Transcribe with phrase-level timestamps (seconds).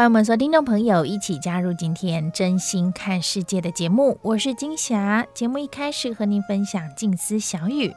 [0.00, 5.26] 欢迎我们所有听众朋友一起加入今天真心看世界的节目，我是金霞。
[5.34, 7.94] 节目一开始和您分享静思小语：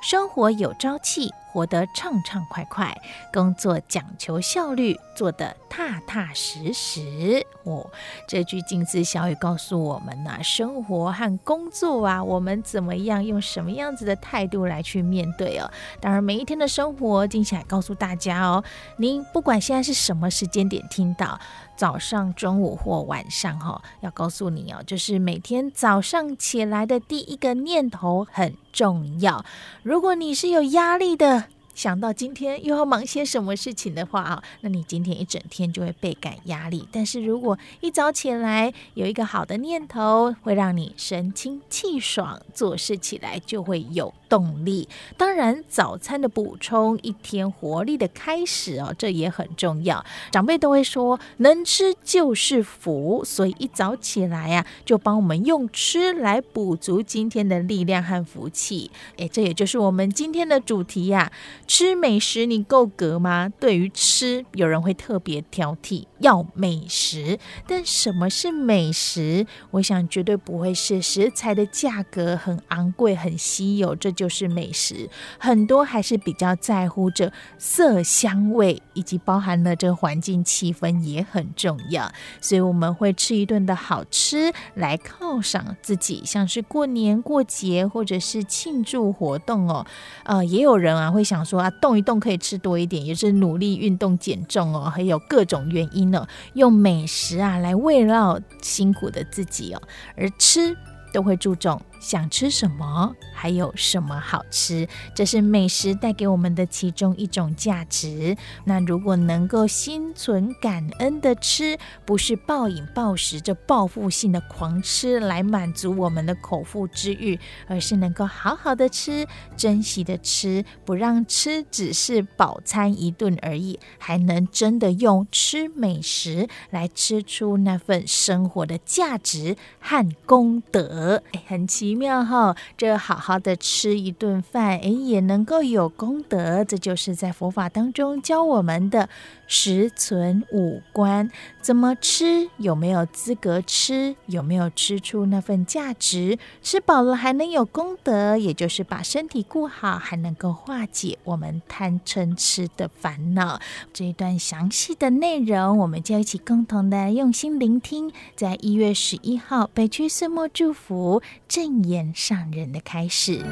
[0.00, 1.32] 生活有朝气。
[1.52, 2.94] 活得畅畅快快，
[3.32, 7.46] 工作讲求效率，做得踏踏实实。
[7.64, 7.90] 哦，
[8.28, 15.70] 这句静思小语告诉我们呢、啊，生活和工作啊，我们怎么样用什么样子的态度来去面对哦？
[15.98, 18.62] 当然，每一天的生活，静霞告诉大家哦，
[18.98, 21.40] 您不管现在是什么时间点听到。
[21.76, 29.44] 早上、中午或晚上，哈，要告诉你哦，就是每天早上起来的第一个念头很重要。
[29.82, 36.88] 如果你是有压力的，想到今天又要忙些什么事情的话啊，那你今天一整天就会倍感压力。
[36.90, 44.88] 但是如果一早起来有一个好的念头，会让你神清气爽，做事起来就会有动力。
[45.16, 50.04] 当然，早餐的补充，一天活力的开始哦，这也很重要。
[50.30, 58.90] 长辈都会说，能吃就是福，所以一早起来呀、啊，就帮我们用吃来补足今天的力量和福气。
[59.16, 61.30] 诶，这也就是我们今天的主题呀、
[61.66, 63.52] 吃美食你够格吗？
[63.60, 67.38] 对于吃，有人会特别挑剔，要美食。
[67.66, 69.46] 但什么是美食？
[69.72, 75.08] 我想绝对不会是食材的价格很昂贵、很稀有，这就是美食。
[75.38, 82.10] 很多还是比较在乎这色香味，以及包含了这环境气氛也很重要。
[82.40, 89.86] 所以我们会吃一顿的好吃来犒赏自己，像是过年过节或者是庆祝活动哦。
[90.24, 91.60] 呃，也有人啊会想说。
[91.60, 96.24] 啊，动一动可以吃多一点，也是努力运动减重哦，还有各种原因呢，
[96.54, 99.82] 用美食啊来慰劳辛苦的自己哦，
[100.16, 100.76] 而吃
[101.12, 101.80] 都会注重。
[102.06, 108.36] 想吃什么，还有什么好吃，这是美食带给我们的其中一种价值。
[108.64, 117.36] 那如果能够心存感恩的吃，不是暴饮暴食、这报复性的狂吃来满足我们的口腹之欲，
[117.66, 131.20] 而是能够好好的吃，珍惜的吃，不让吃只是饱餐一顿而已，还能真的用吃美食来吃出那份生活的价值和功德。
[131.48, 131.95] 很奇。
[131.96, 136.62] 妙哈，这好好的吃一顿饭，哎，也能够有功德。
[136.64, 139.08] 这就是在佛法当中教我们的
[139.46, 141.30] 十存五观，
[141.66, 153.60] 怎么吃，有没有资格吃，有没有吃出那份价值，吃饱了还能有功德，也就是把身体顾好，还能够化解我们贪嗔痴的烦恼。
[153.92, 158.12] 这一段详细的内容，我们就一起共同的用心聆听。
[158.36, 161.82] 在一月十一号，北区岁末祝福正。
[161.86, 163.44] 言上人的开始，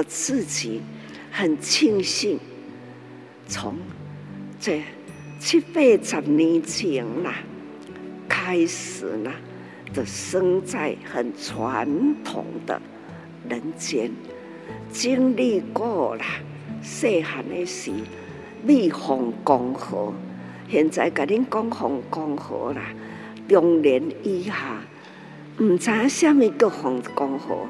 [0.00, 0.80] 我自己
[1.30, 2.40] 很庆幸，
[3.46, 3.74] 从
[4.58, 4.82] 这
[5.38, 7.34] 七八十年前啦
[8.26, 9.30] 开始呢。
[9.92, 11.84] 的生在很传
[12.22, 12.80] 统的
[13.48, 14.10] 人间，
[14.90, 16.24] 经历过了。
[16.80, 17.92] 细汉的时
[18.64, 20.14] 蜜蜂公河，
[20.70, 22.80] 现在甲恁讲蜂公河啦，
[23.48, 24.80] 中年以下
[25.58, 27.66] 唔知虾米叫蜂公河，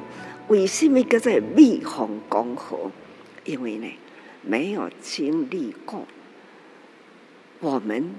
[0.51, 2.91] 为什么叫做蜜蜂公河？
[3.45, 3.87] 因为呢，
[4.43, 6.09] 没有经历过，
[7.61, 8.13] 我们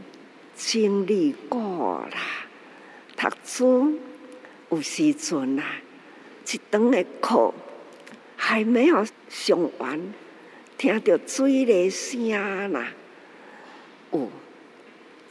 [0.56, 1.60] 经历过
[2.10, 2.18] 了。
[3.18, 4.00] 读书
[4.70, 5.76] 有时阵啊，
[6.50, 7.54] 一堂的课
[8.38, 10.00] 还没有上完，
[10.78, 12.94] 听到水的声啦，
[14.14, 14.32] 有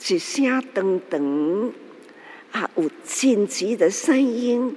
[0.07, 0.45] 一声
[0.75, 1.73] 噔噔，
[2.53, 4.77] 啊，有紧急的声音，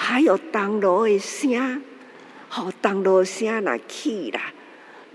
[0.00, 1.82] 还有当锣的声，
[2.48, 4.52] 好，当锣声若起啦，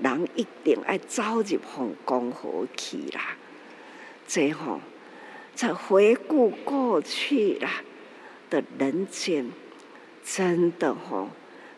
[0.02, 3.38] 人一定爱走入皇宫河去啦。
[4.28, 4.82] 最后，
[5.56, 7.82] 再回顾过去啦
[8.50, 9.50] 的人间，
[10.22, 11.30] 真的吼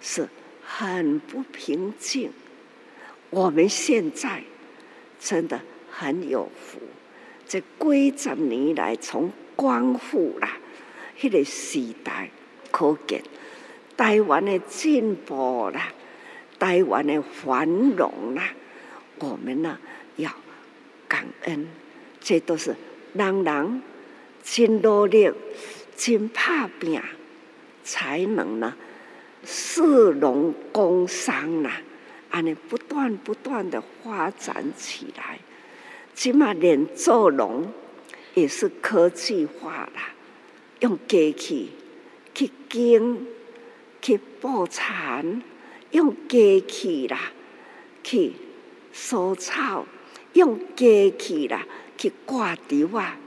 [0.01, 0.27] 是
[0.63, 2.31] 很不平静。
[3.29, 4.43] 我们现在
[5.19, 5.61] 真的
[5.91, 6.79] 很有福，
[7.47, 10.57] 这几十年来，从光复啦，
[11.21, 12.31] 那个时代
[12.75, 13.23] 可见
[13.95, 15.93] 台湾的进步啦，
[16.59, 18.49] 台湾的繁荣啦，
[19.19, 19.79] 我们呢
[20.17, 20.29] 要
[21.07, 21.69] 感恩，
[22.19, 22.75] 这都是
[23.13, 23.81] 人人
[24.43, 25.31] 真努力、
[25.95, 27.01] 真打拼，
[27.85, 28.75] 才能呢
[29.45, 29.81] 市
[30.15, 31.81] 农工商啦。
[32.29, 35.39] 安尼不断不断的发展起来，
[36.13, 37.71] 起码连做农
[38.33, 40.09] 也是科技化啦，
[40.81, 41.71] 用机器
[42.35, 43.25] 去耕、
[44.01, 45.41] 去播产，
[45.91, 47.31] 用机器啦
[48.03, 48.33] 去
[48.93, 49.87] 收草，
[50.33, 51.65] 用机器啦
[51.97, 53.17] 去挂稻啊，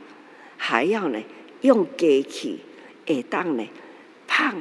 [0.56, 1.20] 还要呢
[1.62, 2.60] 用机器
[3.06, 3.66] 会当呢
[4.28, 4.54] 拍，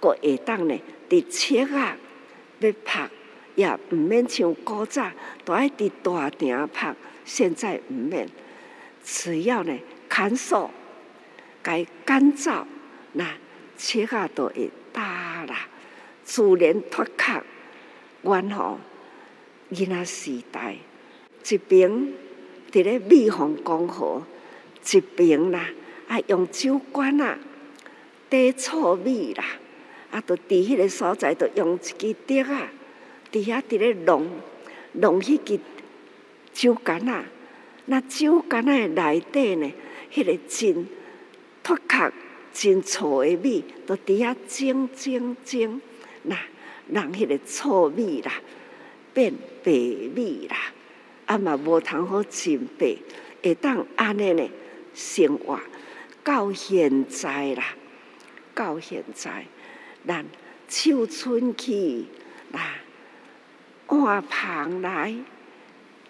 [0.00, 0.78] 个会当呢
[1.08, 1.96] 伫切啊
[2.60, 3.08] 要拍。
[3.54, 5.10] 也唔免像古早
[5.42, 6.94] 都爱伫大鼎拍，
[7.24, 8.28] 现在唔免，
[9.02, 9.74] 只要呢
[10.10, 10.68] 干燥，
[11.62, 12.66] 该干燥，
[13.14, 13.24] 那
[13.76, 15.68] 切下都会大啦，
[16.24, 17.42] 自然脱壳。
[18.22, 18.78] 然后，
[19.70, 20.76] 囡仔时代，
[21.48, 21.90] 一边
[22.72, 24.22] 伫咧蜜蜂公河，
[24.90, 25.68] 一边啦，
[26.08, 27.38] 啊用酒罐啊，
[28.28, 29.44] 滴醋米啦，
[30.10, 32.68] 啊都伫迄个所在，都用一支笛啊。
[33.30, 34.28] 伫遐伫咧弄
[34.92, 35.60] 弄迄个
[36.52, 37.24] 酒矸啊，
[37.84, 39.72] 那酒矸仔内底呢，
[40.12, 40.86] 迄个真
[41.62, 42.12] 脱壳、
[42.58, 45.78] 真醋的米，都底下蒸蒸蒸，
[46.22, 46.34] 那
[46.90, 48.32] 让迄个醋米啦
[49.12, 50.56] 变白米啦，
[51.26, 52.96] 啊嘛无通好真白，
[53.42, 54.48] 会当安尼呢
[54.94, 55.60] 生活
[56.24, 57.76] 到现在啦，
[58.54, 59.44] 到现在，
[60.06, 60.24] 咱
[60.66, 62.06] 秋春去
[62.52, 62.76] 啦。
[63.88, 65.14] 碗旁来，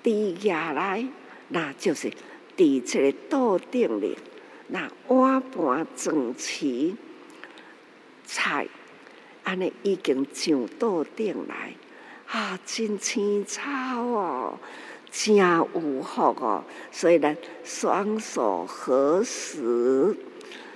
[0.01, 1.05] 地下来，
[1.49, 2.09] 那就是
[2.57, 4.17] 伫即个桌顶咧，
[4.69, 6.97] 那碗盘整齐，
[8.25, 8.67] 菜
[9.45, 11.75] 安尼已经上桌顶来，
[12.27, 13.63] 啊，真青草
[14.03, 14.59] 哦，
[15.11, 16.03] 真有福
[16.41, 20.17] 哦，所以呢，双手合十，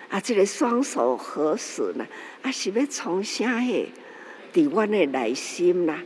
[0.08, 2.06] 啊，这个双手合十呢，
[2.42, 3.90] 啊，是要从啥嘿？
[4.52, 6.00] 伫阮的内心呐。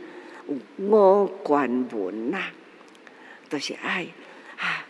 [0.77, 2.39] 五官文呐，
[3.49, 4.05] 都、就是爱
[4.59, 4.85] 啊，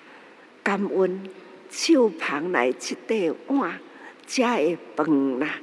[0.62, 1.30] 感恩
[1.76, 2.74] 手旁来一
[3.06, 3.80] 块碗，
[4.26, 5.60] 食的饭啦，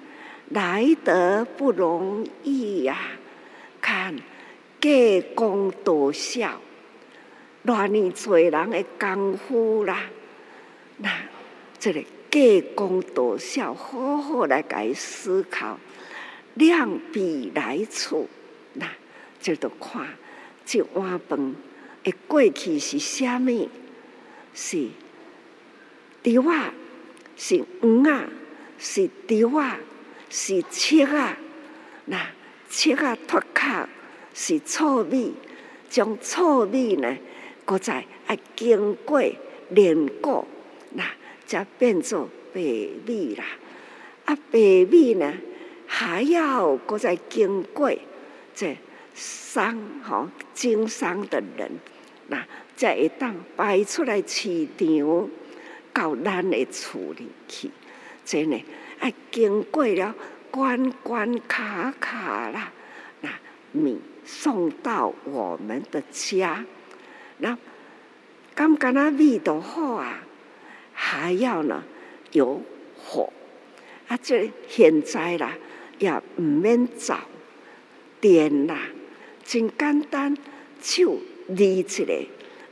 [0.50, 3.18] 来得不容易呀、啊！
[3.80, 4.14] 看，
[4.78, 6.60] 计功多少，
[7.64, 10.02] 偌尼多人的功夫啦，
[10.98, 11.08] 那
[11.78, 15.80] 这个计功多少，好好来该思考，
[16.54, 18.28] 量必来处，
[18.74, 18.86] 那。
[19.40, 20.06] 就都看
[20.64, 21.56] 这碗饭
[22.04, 23.68] 的过去是虾米？
[24.54, 24.86] 是
[26.22, 26.72] 稻啊，
[27.36, 28.28] 是黄啊，
[28.78, 29.78] 是稻啊，
[30.30, 31.36] 是切啊。
[32.06, 32.26] 那
[32.68, 33.88] 切啊脱壳
[34.34, 35.34] 是糙米，
[35.90, 37.16] 将糙米呢，
[37.64, 39.22] 搁再爱经过
[39.70, 40.46] 炼过，
[40.94, 41.04] 那
[41.46, 43.44] 才变做白米啦。
[44.24, 45.32] 啊，白米呢，
[45.86, 47.92] 还要搁再经过
[48.54, 48.76] 这。
[49.14, 51.70] 商吼经商的人，
[52.28, 52.42] 那
[52.74, 55.28] 才会当摆出来市场，
[55.92, 57.70] 到咱的厝里去。
[58.24, 58.64] 真呢，
[59.00, 60.14] 爱经过了
[60.50, 62.72] 关关卡卡啦，
[63.20, 63.30] 那
[63.72, 66.64] 米送到我们的家，
[67.38, 67.58] 那
[68.54, 70.22] 刚刚那味道好啊，
[70.92, 71.82] 还要呢
[72.30, 72.62] 有
[72.96, 73.32] 火
[74.06, 74.16] 啊！
[74.22, 75.54] 这现在啦，
[75.98, 77.18] 也唔免找
[78.20, 78.78] 电啦。
[79.44, 80.36] 真简单，
[80.80, 81.18] 手
[81.48, 82.24] 离起来，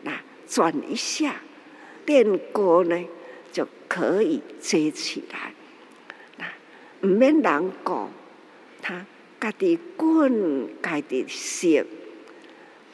[0.05, 0.12] 那
[0.47, 1.35] 转一下，
[2.04, 3.04] 电锅呢
[3.52, 5.52] 就可以接起来。
[6.37, 6.47] 那
[7.09, 8.11] 唔免人讲，
[8.83, 9.07] 他
[9.40, 11.87] 家己滚，家己食。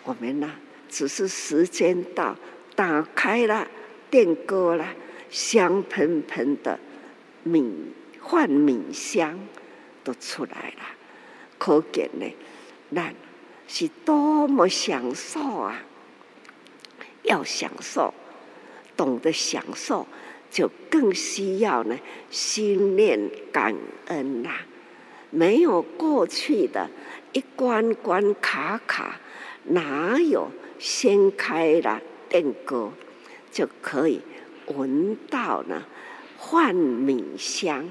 [0.04, 0.50] 我们呢，
[0.88, 2.36] 只是时间到，
[2.74, 3.66] 打开了
[4.10, 4.94] 电锅了，
[5.30, 6.78] 香喷喷的
[7.42, 9.38] 米饭米香
[10.04, 10.84] 都出来了，
[11.58, 12.26] 可见呢，
[12.90, 13.12] 那。
[13.68, 15.82] 是多么享受啊！
[17.24, 18.14] 要享受，
[18.96, 20.06] 懂得享受，
[20.50, 21.98] 就更需要呢
[22.30, 23.74] 心念感
[24.06, 24.50] 恩呐、
[25.30, 26.88] 没有过去的
[27.32, 29.20] 一关关卡卡，
[29.64, 32.92] 哪有掀开了电锅
[33.52, 34.20] 就可以
[34.66, 35.84] 闻到呢
[36.38, 37.88] 饭米香？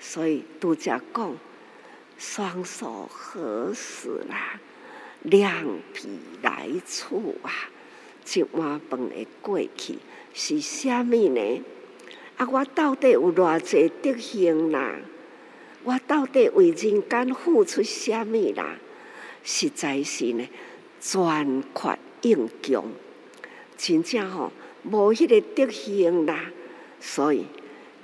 [0.00, 1.36] 所以杜家讲，
[2.18, 4.60] 双手合十啦，
[5.22, 6.08] 两臂
[6.42, 7.50] 来处啊，
[8.34, 9.98] 一碗饭的过去
[10.40, 11.62] 是虾米呢？
[12.36, 14.94] 啊，我到底有偌济德行啦？
[15.82, 18.78] 我到底为人间付出虾米啦？
[19.42, 20.48] 实在是呢，
[21.00, 22.84] 全缺英强，
[23.76, 24.52] 真正吼
[24.84, 26.52] 无迄个德行啦，
[27.00, 27.44] 所以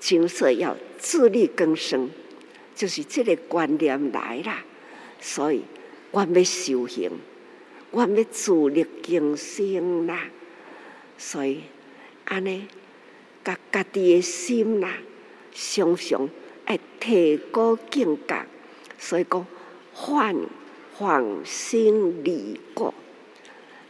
[0.00, 2.10] 精舍要自力更生，
[2.74, 4.64] 就是这个观念来啦。
[5.20, 5.62] 所以
[6.10, 7.12] 我要修行，
[7.92, 10.24] 我要自力更生啦。
[11.16, 11.60] 所以
[12.24, 12.66] 安尼，
[13.44, 14.98] 甲家己的心啦，
[15.52, 16.28] 常常
[16.64, 18.46] 爱提高境界。
[18.98, 19.46] 所以讲，
[19.92, 20.34] 放
[20.98, 22.94] 放心离过，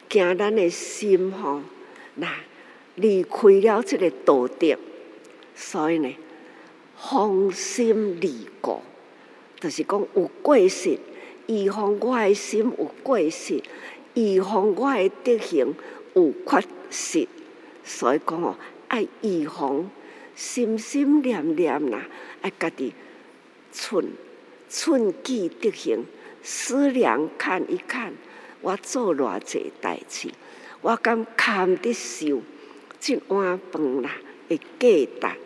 [0.09, 1.63] 惊咱的心吼，
[2.17, 2.29] 那
[2.97, 4.77] 离开了这个道德，
[5.55, 6.15] 所以呢。
[6.97, 8.81] 放心离过，
[9.61, 10.99] 就是讲有过失，
[11.49, 13.61] 预防我的心有过失，
[14.15, 15.75] 预防我的德行
[16.15, 17.29] 有缺失，
[17.85, 18.57] 所以讲哦，
[18.89, 19.89] 爱预防，
[20.35, 22.01] 心心念念啦，
[22.41, 22.95] 爱家己
[23.71, 24.07] 寸
[24.69, 26.05] 寸计德行，
[26.43, 28.15] 思量看一看，
[28.61, 30.31] 我做偌济代志，
[30.81, 32.41] 我敢堪得受
[32.99, 34.11] 即碗饭啦
[34.49, 35.37] 的价值，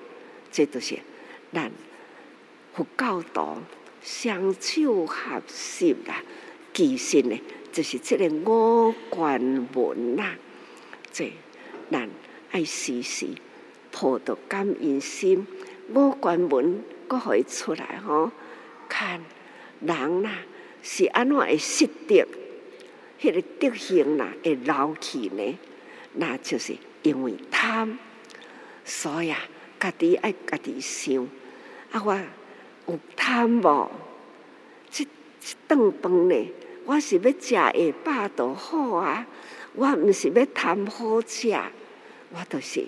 [0.50, 0.99] 这都是。
[1.52, 1.71] 咱
[2.75, 3.59] 佛教徒
[4.02, 6.23] 双手合十啦，
[6.73, 7.40] 其实呢，
[7.73, 10.35] 就是即个五观门呐。
[11.11, 11.33] 这
[11.90, 12.09] 咱
[12.50, 13.26] 爱时时
[13.93, 15.47] 抱着感恩心，
[15.95, 18.31] 五观门搁会出来吼。
[18.88, 19.21] 看
[19.81, 20.31] 人呐
[20.83, 22.26] 是安怎会失德，
[23.21, 25.59] 迄个德行呐会老去呢？
[26.14, 27.99] 那就是因为贪，
[28.85, 29.38] 所以啊。
[29.81, 31.25] 家己爱家己想，
[31.93, 32.21] 啊，我
[32.88, 33.88] 有贪无？
[34.90, 35.07] 这
[35.40, 36.52] 这顿饭呢？
[36.85, 39.25] 我是要食下饱就好啊！
[39.75, 41.57] 我毋是要贪好食，
[42.31, 42.87] 我就是，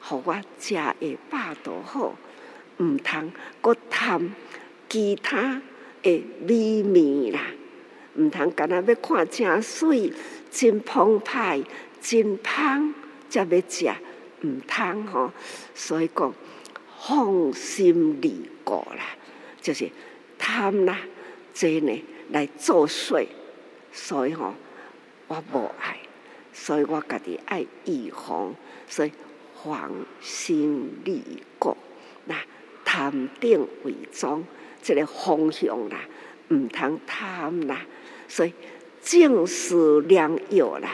[0.00, 0.94] 互我食下
[1.30, 2.14] 饱就好，
[2.78, 4.34] 毋通搁贪
[4.88, 5.60] 其他
[6.02, 7.40] 诶美味啦，
[8.16, 10.12] 毋通干若要看真水、
[10.50, 11.62] 真澎湃、
[12.00, 12.94] 真香
[13.28, 13.90] 才要食。
[14.42, 15.30] 唔通吼，
[15.74, 16.32] 所以讲
[16.98, 19.04] 放心离过啦，
[19.60, 19.90] 就是
[20.38, 20.98] 贪啦，
[21.52, 23.26] 这呢来作祟，
[23.92, 24.54] 所以吼
[25.28, 25.99] 我无爱，
[26.62, 28.54] 所以我家己爱预防，
[28.86, 29.10] 所以
[29.64, 29.90] 防
[30.20, 31.22] 心离
[31.58, 31.74] 过，
[32.26, 32.36] 那
[32.84, 34.44] 贪定为宗，
[34.82, 36.04] 这个方向啦，
[36.48, 37.86] 唔通贪啦，
[38.28, 38.52] 所以
[39.02, 40.90] 正思良药啦，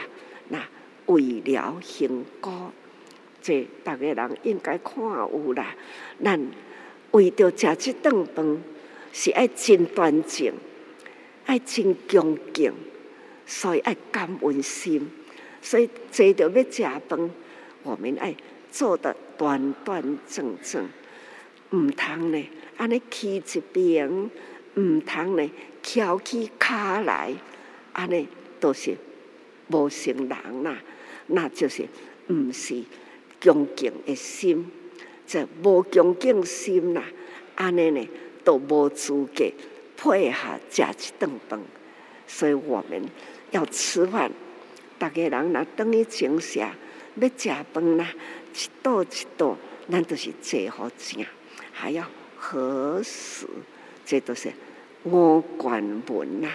[0.47, 0.63] 那
[1.07, 2.71] 为了行果。
[3.41, 5.75] 这大家人应该看有啦。
[6.23, 6.49] 咱
[7.11, 8.63] 为着食即顿饭，
[9.11, 10.53] 是爱真端正，
[11.45, 12.71] 爱真恭敬，
[13.45, 15.11] 所以爱感恩心。
[15.67, 17.29] 所以坐着要食饭，
[17.83, 18.33] 我们爱
[18.71, 20.87] 坐得端端正正，
[21.71, 24.09] 唔通呢，安尼起一边，
[24.75, 25.51] 唔通呢，
[25.83, 27.33] 翘起脚来，
[27.91, 28.25] 安尼
[28.61, 28.95] 都是
[29.69, 30.81] 无成人啦。
[31.27, 31.85] 那就是
[32.27, 32.81] 唔是。
[33.39, 34.71] 恭敬的心，
[35.27, 37.03] 这无恭敬心呐，
[37.55, 38.09] 安尼呢
[38.43, 39.45] 都无资格
[39.97, 41.59] 配合食一顿饭。
[42.25, 43.03] 所以我们
[43.51, 44.31] 要吃饭，
[44.97, 46.75] 大家人若等于静下
[47.15, 48.07] 要食饭啦，
[48.53, 49.57] 一道一道，
[49.91, 51.25] 咱都是坐好正，
[51.71, 53.47] 还要合十，
[54.05, 54.51] 这都是
[55.03, 56.51] 五观门啦，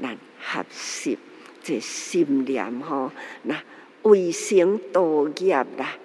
[0.00, 1.16] 咱合十
[1.62, 3.10] 这心念吼，
[3.42, 3.62] 那
[4.02, 5.98] 为生道业啦。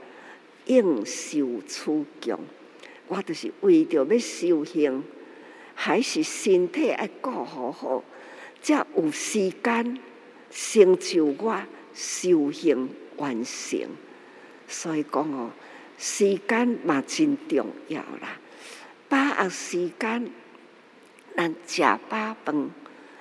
[0.65, 2.39] 应受持强，
[3.07, 5.03] 我就是为着要修行，
[5.73, 8.03] 还是身体爱顾好好，
[8.61, 9.99] 才有时间
[10.51, 13.79] 成就我修行完成。
[14.67, 15.49] 所以讲哦，
[15.97, 18.37] 时间嘛真重要啦，
[19.09, 20.29] 把握时间，
[21.35, 22.69] 咱食饱饭，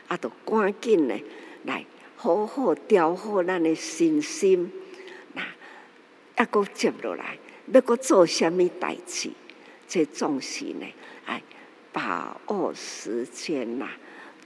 [0.08, 1.18] 啊，就赶紧的
[1.64, 4.72] 来好好调好咱的身心。
[6.36, 7.36] 还阁接落来，
[7.70, 9.30] 要阁做什么代志？
[9.86, 10.86] 这总是呢，
[11.26, 11.42] 哎，
[11.92, 13.90] 把握时间啦，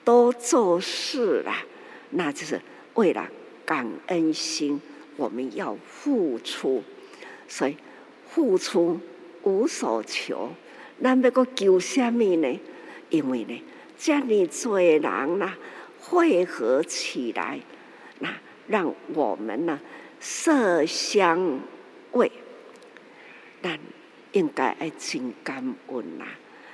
[0.05, 1.63] 多做事啦，
[2.11, 2.61] 那就是
[2.95, 3.29] 为了
[3.65, 4.81] 感恩心，
[5.17, 6.83] 我们要付出。
[7.47, 7.77] 所以
[8.31, 8.99] 付出
[9.43, 10.51] 无所求，
[11.03, 12.61] 咱要搁求什么呢？
[13.11, 13.63] 因为呢，
[13.99, 15.55] 这么多人呐，
[16.01, 17.61] 汇合起来，
[18.21, 18.35] 那
[18.67, 19.79] 让我们呢
[20.19, 21.61] 色香
[22.13, 22.33] 味，
[23.61, 23.79] 但
[24.33, 26.25] 应该爱真感恩呐，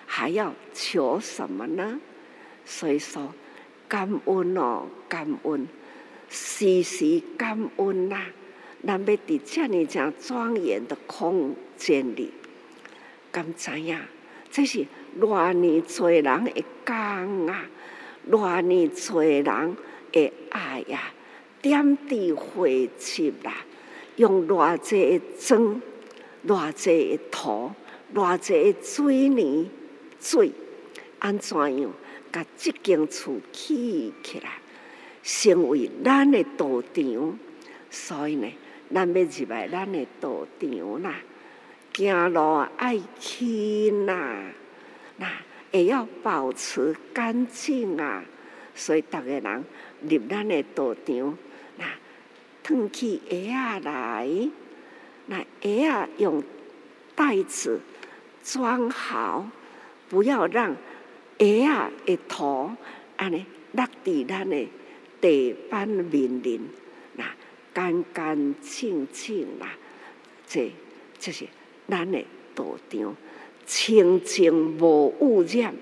[0.07, 2.01] 还要求什么呢？
[2.65, 3.35] 所以说，
[3.89, 5.67] 感恩哦，感恩，
[6.31, 8.23] 时时感恩呐。
[8.87, 12.33] 咱要伫这么正庄严的空间里，
[13.31, 14.01] 敢知影？
[14.51, 14.87] 这是
[15.21, 17.69] 偌尼多人的工啊，
[18.31, 19.77] 偌尼多人
[20.11, 21.13] 的爱、啊，
[21.61, 23.53] 点滴汇集啦，
[24.17, 25.83] 用偌济的砖，
[26.47, 27.71] 偌济的土，
[28.15, 29.69] 偌济的水泥
[30.19, 30.51] 水，
[31.19, 31.93] 安怎样？
[32.33, 34.59] 甲这间厝起起来，
[35.23, 37.39] 成为咱的道场。
[37.91, 38.49] 所以呢，
[38.93, 41.15] 咱要入来咱的道场啦。
[41.93, 44.53] 行路爱轻啦，
[45.17, 45.29] 那
[45.73, 48.25] 也要保持干净啊。
[48.75, 49.65] 所以逐个人
[50.09, 51.37] 入咱的道场，
[51.77, 51.85] 那
[52.65, 54.51] 褪去鞋仔来，
[55.27, 56.43] 那鞋仔用
[57.15, 57.81] 袋子
[58.43, 59.51] 装好，
[60.09, 60.75] 不要让
[61.39, 62.71] 鞋仔的土
[63.17, 64.67] 安尼落地咱的
[65.21, 66.61] 地板面临，
[67.17, 67.25] 那
[67.73, 69.73] 干干净净啦，
[70.47, 70.73] 这
[71.19, 71.47] 这是。
[71.89, 72.25] 咱的
[72.55, 73.17] 道场
[73.67, 75.75] 清净无污染，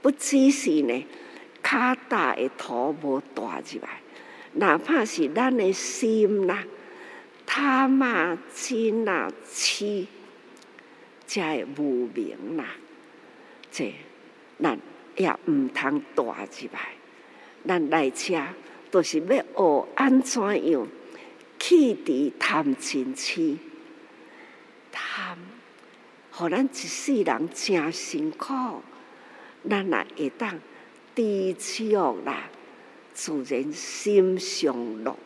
[0.00, 1.04] 不只是呢，
[1.60, 4.00] 脚踏的土无带入来，
[4.52, 6.62] 哪怕是咱的心呐，
[7.44, 10.06] 他妈亲呐，气，
[11.26, 12.64] 才会无明呐，
[13.72, 13.92] 这
[14.62, 14.78] 咱
[15.16, 16.94] 也毋通带入来。
[17.66, 18.40] 咱来遮
[18.90, 20.86] 都是要学安怎样
[21.58, 23.56] 去除贪嗔痴。
[24.92, 25.38] 贪，
[26.30, 28.82] 互咱一世人真辛苦，
[29.68, 30.60] 咱也会当
[31.14, 32.48] 知足啦，
[33.12, 35.16] 自然心上乐。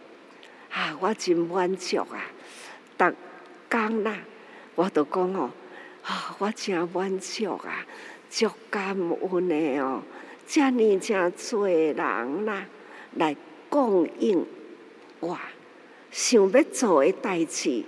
[0.70, 2.30] 啊，我真满足啊！
[2.98, 3.14] 逐
[3.70, 4.18] 工啦，
[4.74, 5.50] 我都讲哦，
[6.02, 7.86] 啊，我真满足啊，
[8.28, 10.02] 足感恩的哦，
[10.48, 11.94] 遮尼真多人
[12.46, 12.66] 啦，
[13.16, 13.36] 来
[13.68, 14.46] 供应
[15.20, 15.38] 我
[16.10, 17.84] 想要做的代志，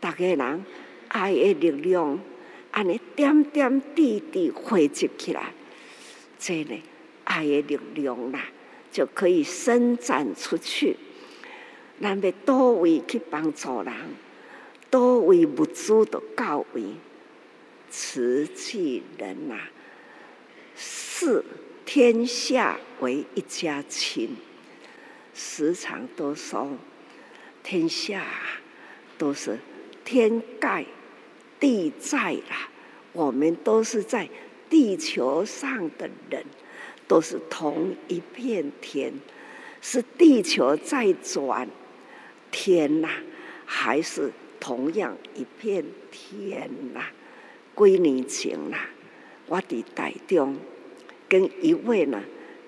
[0.00, 0.64] 逐个人。
[1.08, 2.18] 爱的力量，
[2.70, 5.52] 安尼点点滴滴汇集起来，
[6.38, 6.82] 这呢，
[7.24, 8.40] 爱的力量啦，
[8.90, 10.96] 就可以伸展出去。
[12.00, 13.92] 咱要多位去帮助人，
[14.88, 16.82] 多位物资的到位，
[17.90, 19.58] 慈济人呐，
[20.74, 21.44] 是
[21.94, 24.34] 天下为一家亲，
[25.34, 26.70] 时常都说，
[27.62, 28.24] 天下
[29.18, 29.58] 都是
[30.02, 30.86] 天盖。
[31.60, 32.70] 地在啦，
[33.12, 34.26] 我们都是在
[34.70, 36.42] 地球上的人，
[37.06, 39.12] 都是同一片天，
[39.82, 41.68] 是地球在转，
[42.50, 43.10] 天呐，
[43.66, 47.02] 还是同样一片天呐？
[47.76, 48.78] 几年前呐，
[49.46, 50.56] 我伫台中
[51.32, 52.22] 跟一位呢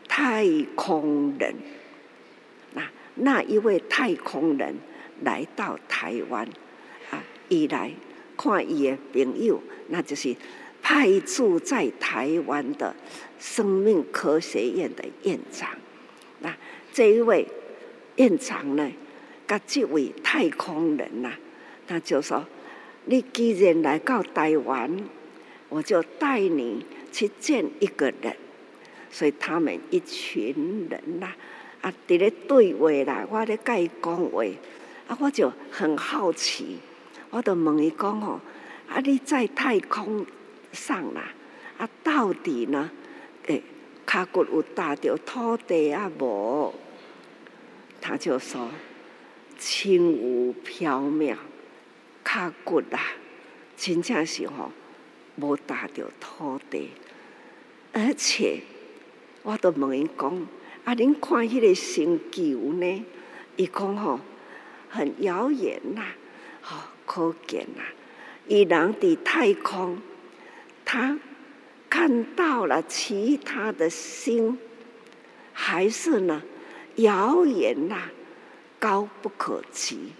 [0.09, 1.55] 太空人，
[2.73, 4.75] 那那一位太空人
[5.23, 6.49] 来到台湾
[7.11, 7.93] 啊，一来。
[8.37, 10.35] 看伊的朋友，那就是
[10.83, 12.93] 派驻在台湾的
[13.39, 15.69] 生命科学院的院长。
[16.41, 16.53] 那
[16.93, 17.47] 这一位
[18.17, 18.91] 院长呢，
[19.47, 21.31] 跟这位太空人呐，
[21.87, 22.45] 他就说
[23.07, 24.91] ：“你既然来到台湾，
[25.69, 28.37] 我就带你去见一个人。”
[29.15, 31.33] 所以他们一群人呐，
[31.81, 34.45] 啊，伫咧对话啦，我咧甲伊讲话，
[35.07, 36.79] 啊，我就很好奇。
[37.31, 38.41] 我就问伊讲哦，
[38.89, 40.27] 啊，你在太空
[40.73, 41.33] 上啦，
[41.79, 42.91] 啊，到底呢？
[43.47, 43.63] 诶，
[44.05, 46.11] 脚骨有踏到土地啊？
[46.19, 46.75] 无？
[48.01, 48.69] 他就说
[49.57, 51.37] 轻无缥缈，
[52.25, 53.01] 脚骨啦，
[53.77, 54.73] 真正是吼
[55.37, 56.91] 无踏到土地，
[57.93, 58.61] 而且
[59.45, 60.49] 我都问伊讲，
[60.85, 63.05] 啊，恁看迄个星球呢？
[63.55, 64.19] 伊讲吼
[64.89, 66.03] 很遥远呐，
[66.61, 66.77] 吼。
[67.07, 67.85] 可见啊，
[68.49, 69.99] 伊人伫太空，
[70.87, 71.19] 他
[71.91, 74.59] 看到了其他的星，
[75.53, 76.43] 还是呢
[76.97, 78.09] 遥远呐，
[78.81, 80.13] 高不可及，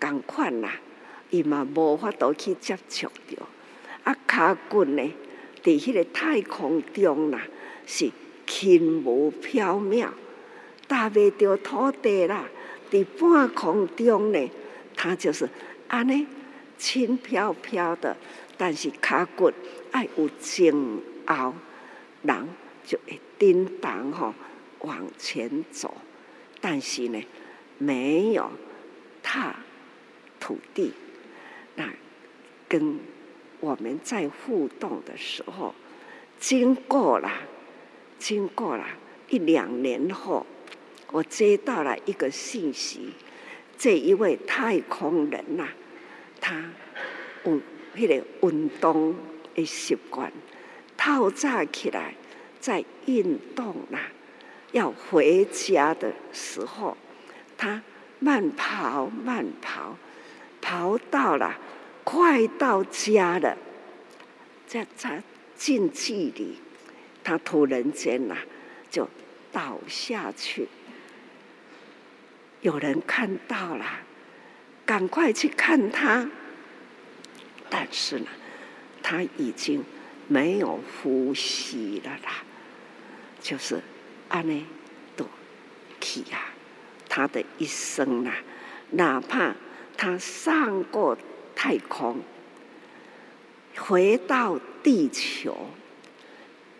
[0.00, 0.68] 赶快呐，
[1.30, 3.46] 伊嘛无法度去接触到。
[4.02, 5.14] 啊，脚骨呢，
[5.62, 7.40] 在迄个太空中呐，
[7.86, 8.10] 是
[8.46, 10.08] 轻无缥缈，
[10.88, 12.44] 踏未到土地啦，
[12.90, 14.50] 在半空中呢，
[14.96, 15.48] 他就是。
[15.86, 16.26] 安尼
[16.76, 18.16] 轻飘飘的，
[18.56, 19.52] 但是脚骨
[19.92, 20.72] 爱有前
[21.26, 21.54] 后，
[22.22, 22.48] 人
[22.84, 24.34] 就会叮当吼
[24.80, 25.94] 往前走，
[26.60, 27.22] 但是呢，
[27.78, 28.50] 没有
[29.22, 29.54] 踏
[30.40, 30.92] 土地。
[31.76, 31.88] 那
[32.66, 32.98] 跟
[33.60, 35.74] 我们在互动的时候，
[36.40, 37.30] 经过了，
[38.18, 38.84] 经过了
[39.28, 40.46] 一两年后，
[41.10, 43.12] 我接到了一个信息，
[43.76, 45.68] 这一位太空人呐、啊，
[46.40, 46.64] 他
[47.44, 47.60] 有
[47.94, 49.14] 那个运动
[49.54, 50.32] 的习惯，
[50.96, 52.14] 透早起来
[52.60, 54.00] 在运动啦、
[54.72, 56.96] 要回家的时候，
[57.56, 57.82] 他
[58.18, 59.96] 慢跑慢跑，
[60.60, 61.58] 跑到了。
[62.06, 63.56] 快到家了，
[64.66, 65.22] 在他
[65.56, 66.54] 近距离，
[67.24, 68.38] 他突然间呐、啊、
[68.90, 69.08] 就
[69.50, 70.68] 倒下去。
[72.60, 73.84] 有人看到了，
[74.86, 76.30] 赶快去看他，
[77.68, 78.26] 但是呢，
[79.02, 79.82] 他已经
[80.28, 82.44] 没有呼吸了啦，
[83.40, 83.80] 就是
[84.28, 84.66] 阿尼
[85.16, 85.26] 都
[86.00, 86.44] 去呀，
[87.08, 88.36] 他的一生呐、啊，
[88.90, 89.54] 哪怕
[89.96, 91.18] 他上过。
[91.56, 92.20] 太空
[93.76, 95.56] 回到地球，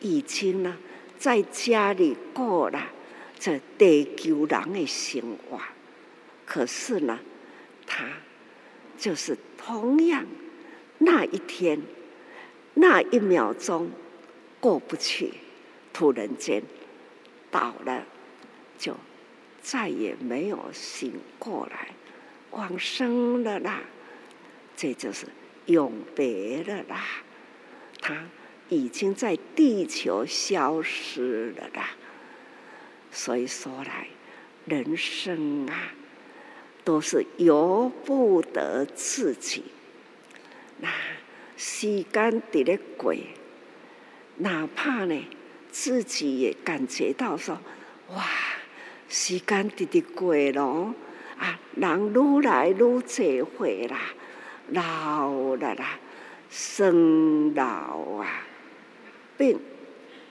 [0.05, 0.77] 已经呢
[1.19, 2.93] 在家里过了
[3.39, 5.59] 这地球人的生活。
[6.45, 7.19] 可是呢，
[7.87, 8.05] 他
[8.99, 10.27] 就是同样
[10.99, 11.81] 那一天
[12.75, 13.91] 那一秒钟
[14.61, 15.33] 过不去，
[15.95, 16.63] 突然间
[17.51, 18.05] 倒了，
[18.79, 18.95] 就
[19.63, 21.95] 再也没有醒过来，
[22.51, 23.81] 往生了啦。
[24.77, 25.27] 这就是
[25.67, 27.05] 永别了啦，
[28.03, 28.29] 他
[28.69, 31.91] 已经在地球消失了啦。
[33.11, 34.09] 所以说来，
[34.65, 35.93] 人生啊，
[36.85, 39.65] 都是由不得自己。
[40.79, 40.89] 那
[41.57, 43.15] 时间在咧过，
[44.39, 45.29] 哪怕呢，
[45.71, 47.61] 自己也感觉到说，
[48.09, 48.25] 哇，
[49.09, 50.95] 时间直直过咯，
[51.39, 53.99] 啊，人愈来愈济岁啦。
[54.71, 55.99] 老了啦，
[56.51, 58.47] 生老啊，
[59.37, 59.59] 病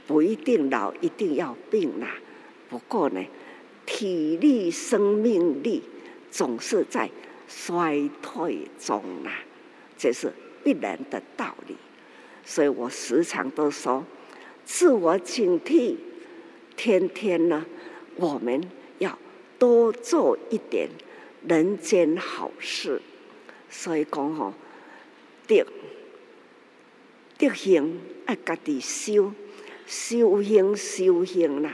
[0.07, 2.15] 不一定老，一定要病啦。
[2.69, 3.23] 不过呢，
[3.85, 5.83] 体力、生命力
[6.31, 7.09] 总是在
[7.47, 9.43] 衰退中啊，
[9.97, 10.31] 这是
[10.63, 11.75] 必然的道理。
[12.45, 14.05] 所以我时常都说，
[14.65, 15.95] 自我警惕，
[16.75, 17.65] 天天呢，
[18.15, 18.61] 我们
[18.99, 19.17] 要
[19.59, 20.89] 多做一点
[21.47, 23.01] 人间好事。
[23.69, 24.53] 所以讲吼，
[25.47, 25.65] 德
[27.43, 29.33] 德行爱家己修，
[29.85, 31.73] 修行修行啦，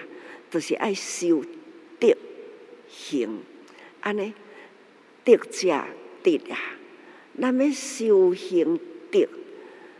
[0.49, 1.43] 就是爱修
[1.99, 2.17] 德
[2.89, 3.41] 行。
[4.01, 4.33] 安尼
[5.23, 5.85] 德者
[6.23, 6.57] 德啊，
[7.39, 8.79] 咱要修行
[9.11, 9.29] 德，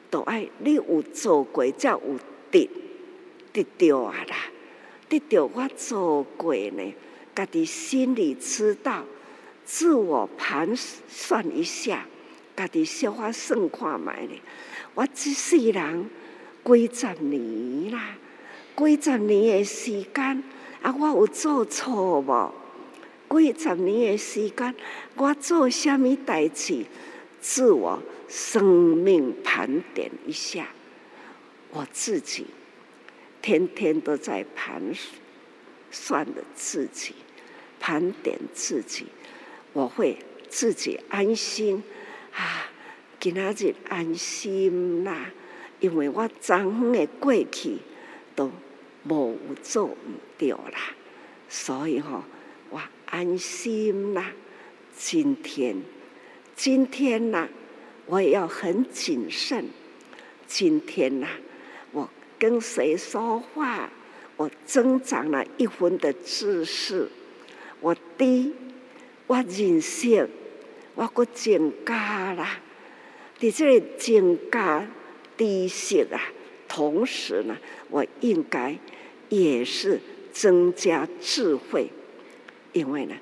[0.09, 2.01] 都爱你有做过才有
[2.49, 2.67] 德，
[3.53, 4.35] 得着啊啦，
[5.07, 6.95] 得着我做过呢，
[7.35, 9.05] 家己心里知道。
[9.65, 12.07] 自我盘算一下，
[12.55, 14.41] 家己小可算看觅咧。
[14.99, 16.09] 我这世人
[16.65, 18.17] 几十年啦，
[18.75, 20.43] 几十年的时间，
[20.81, 23.39] 啊，我有做错无？
[23.39, 24.75] 几十年的时间，
[25.15, 26.85] 我做虾米代志？
[27.39, 28.65] 自我生
[28.97, 30.67] 命盘点一下，
[31.69, 32.47] 我自己
[33.41, 34.83] 天天都在盘
[35.89, 37.15] 算着自己，
[37.79, 39.05] 盘点自己。
[39.71, 40.17] 我会
[40.49, 41.81] 自己安心
[42.33, 42.69] 啊，
[43.19, 45.29] 今仔日安心啦，
[45.81, 47.77] 因为我昨昏的过去
[48.33, 48.49] 都
[49.03, 49.97] 无做唔
[50.37, 50.95] 对啦，
[51.49, 52.23] 所以吼、
[52.69, 54.31] 我安心啦。
[54.95, 55.81] 今天，
[56.55, 57.47] 今天呐，
[58.05, 59.65] 我也要很谨慎。
[60.47, 61.27] 今天呐，
[61.91, 63.89] 我跟谁说话，
[64.37, 67.09] 我增长了一分的知识，
[67.81, 68.55] 我低。
[69.27, 70.27] 我认识，
[70.95, 72.59] 我阁增加啦。
[73.39, 74.85] 在这增加
[75.37, 76.21] 知识啊，
[76.67, 77.57] 同时呢，
[77.89, 78.77] 我应该
[79.29, 79.99] 也是
[80.33, 81.89] 增加智慧，
[82.73, 83.15] 因为呢，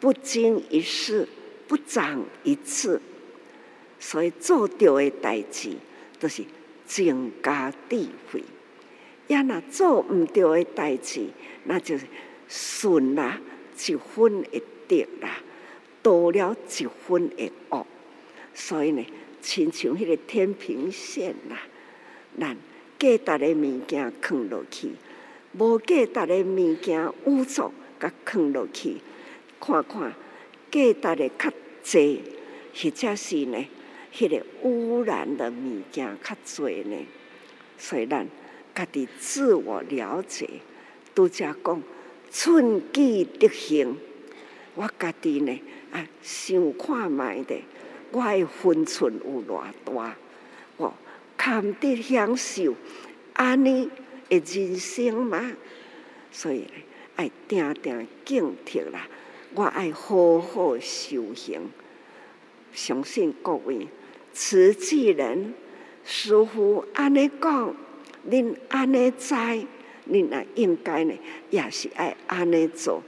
[0.00, 1.28] 不经一事
[1.66, 3.00] 不长一智，
[4.00, 5.72] 所以做对的代志
[6.18, 6.42] 都是
[6.86, 8.42] 增加智慧。
[9.26, 11.26] 要那做唔对的代志，
[11.64, 12.06] 那就是
[12.48, 13.38] 损啦，
[13.86, 15.40] 一分一点啦。
[16.00, 17.86] 多了一分一恶，
[18.54, 19.04] 所以呢，
[19.48, 21.56] 亲像迄个天平线呐，
[22.38, 22.54] 咱
[22.98, 24.90] 价值的物件放落去，
[25.56, 28.98] 无价值的物件污浊，甲放落去，
[29.58, 30.12] 看看
[30.70, 31.50] 价值的较
[31.82, 32.20] 济，
[32.74, 33.66] 或者是呢，
[34.12, 36.96] 迄个污染的物件较侪呢。
[37.78, 38.28] 所以咱
[38.74, 40.46] 家己自我了解，
[41.14, 41.82] 拄则讲
[42.30, 43.96] 寸计得行。
[44.74, 45.58] 我家己呢
[45.90, 47.56] 啊，想看觅的，
[48.10, 50.16] 我的分寸有偌大，
[50.76, 50.94] 我
[51.36, 52.74] 堪得享受
[53.34, 53.90] 安尼
[54.28, 55.52] 的人生吗？
[56.30, 56.66] 所以，
[57.16, 59.06] 爱定定警惕啦，
[59.54, 61.70] 我爱好好修行。
[62.72, 63.88] 相信各位
[64.32, 65.54] 慈济人，
[66.04, 67.74] 师父安尼讲，
[68.30, 71.14] 恁安尼知，恁也应该呢，
[71.50, 73.02] 也是爱安尼做。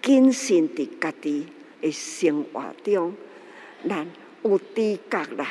[0.00, 1.46] 谨慎伫家己
[1.80, 3.14] 的生活中，
[3.88, 4.06] 咱
[4.42, 5.46] 有知觉啦，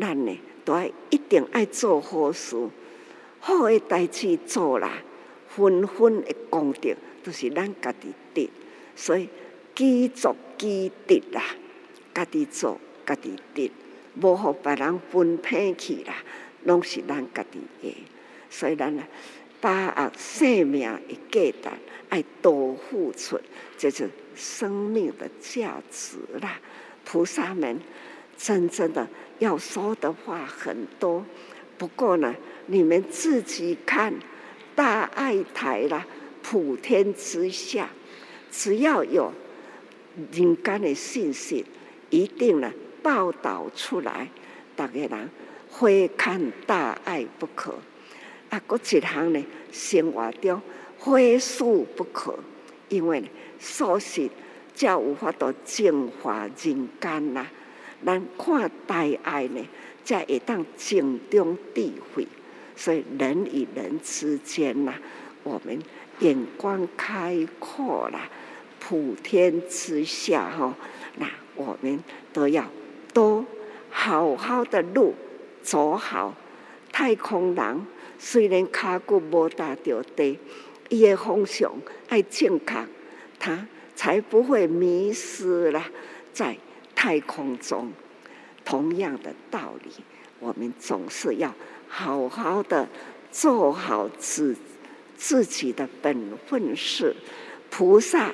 [0.00, 2.56] 咱呢都爱一定爱做好事，
[3.40, 5.02] 好的代志做啦，
[5.48, 8.50] 分分的功德都是咱家己得，
[8.94, 9.28] 所以
[9.74, 11.42] 己做己得啦，
[12.14, 13.70] 家己做家己得，
[14.20, 16.14] 无互别人分配去啦，
[16.64, 17.96] 拢是咱家己的，
[18.48, 19.02] 所以咱呢，
[19.60, 21.76] 把握生命的价值。
[22.12, 23.40] 爱多付出，
[23.78, 26.60] 这是生命的价值啦。
[27.06, 27.80] 菩萨们
[28.42, 29.06] 真正的
[29.38, 31.24] 要说的话很多，
[31.78, 32.34] 不过呢，
[32.66, 34.12] 你们自己看，
[34.74, 36.04] 大爱台啦，
[36.42, 37.88] 普天之下，
[38.50, 39.32] 只要有
[40.32, 41.64] 人间的信息，
[42.10, 44.28] 一定呢报道出来，
[44.74, 45.30] 大家人
[45.70, 47.76] 非看大爱不可。
[48.50, 50.60] 啊，搁一行呢，生活中。
[50.98, 52.36] 非恕不可，
[52.88, 53.28] 因为呢
[53.60, 54.28] 素食
[54.74, 57.46] 才有法度净化人间呐。
[58.04, 59.66] 咱看大爱呢，
[60.04, 62.26] 才会当静中智慧。
[62.76, 64.94] 所以人与人之间呐，
[65.42, 65.78] 我们
[66.20, 68.28] 眼光开阔啦，
[68.80, 70.74] 普天之下哈，
[71.18, 72.68] 那我们都要
[73.12, 73.44] 都
[73.90, 75.14] 好好的路
[75.62, 76.34] 走好。
[76.90, 77.86] 太空人
[78.18, 80.38] 虽然脚骨无踏到地。
[80.88, 81.72] 伊的方向
[82.10, 82.86] 爱正确，
[83.38, 85.82] 他才不会迷失了
[86.34, 86.54] 在
[87.02, 87.90] 太空中。
[88.64, 89.90] 同样的道理，
[90.38, 91.52] 我们总是要
[91.88, 92.88] 好好的
[93.32, 94.56] 做好自
[95.16, 97.16] 自己的本分事。
[97.70, 98.30] 菩萨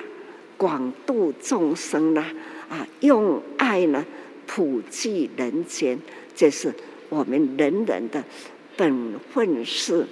[0.55, 2.23] 广度众生呢，
[2.69, 4.05] 啊，用爱呢
[4.45, 5.99] 普济人间，
[6.35, 6.71] 这是
[7.09, 8.23] 我们人人的
[8.77, 10.05] 本分事。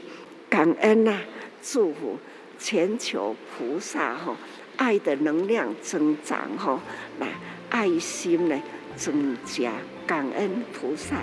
[0.49, 1.21] 感恩呐、
[1.61, 2.17] 祝福。
[2.59, 4.35] 全球菩萨哈，
[4.77, 6.81] 爱的能量增长哈，
[7.19, 7.27] 来
[7.69, 8.59] 爱心的
[8.95, 9.71] 增加，
[10.05, 11.15] 感恩菩萨。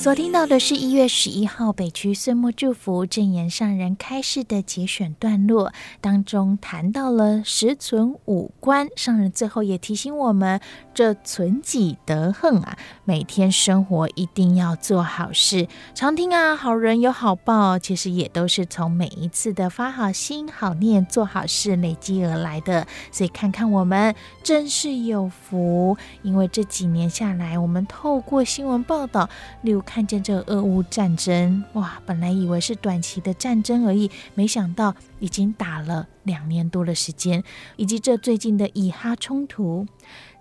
[0.00, 8.88] 所听到的是一月十一号北区岁末祝福证言上人开示的节选段落当中，谈到了十存五观。
[8.96, 10.58] 上人最后也提醒我们，
[10.94, 15.68] 这存己得恒啊，每天生活一定要做好事。
[15.94, 22.86] 常听啊，好人有好报，其实也都是从每一次的发好心、好念、做好事累积而来的。
[23.12, 29.28] 所以看看我们真是有福，因为这几年下来，我们透过新闻报道，
[29.60, 29.84] 例如。
[29.92, 32.00] 看见这俄乌战争，哇！
[32.06, 37.42] 本来以为是短期的战争而已，没想到已经打了两年多的时间，
[37.74, 39.84] 以及这最近的以哈冲突、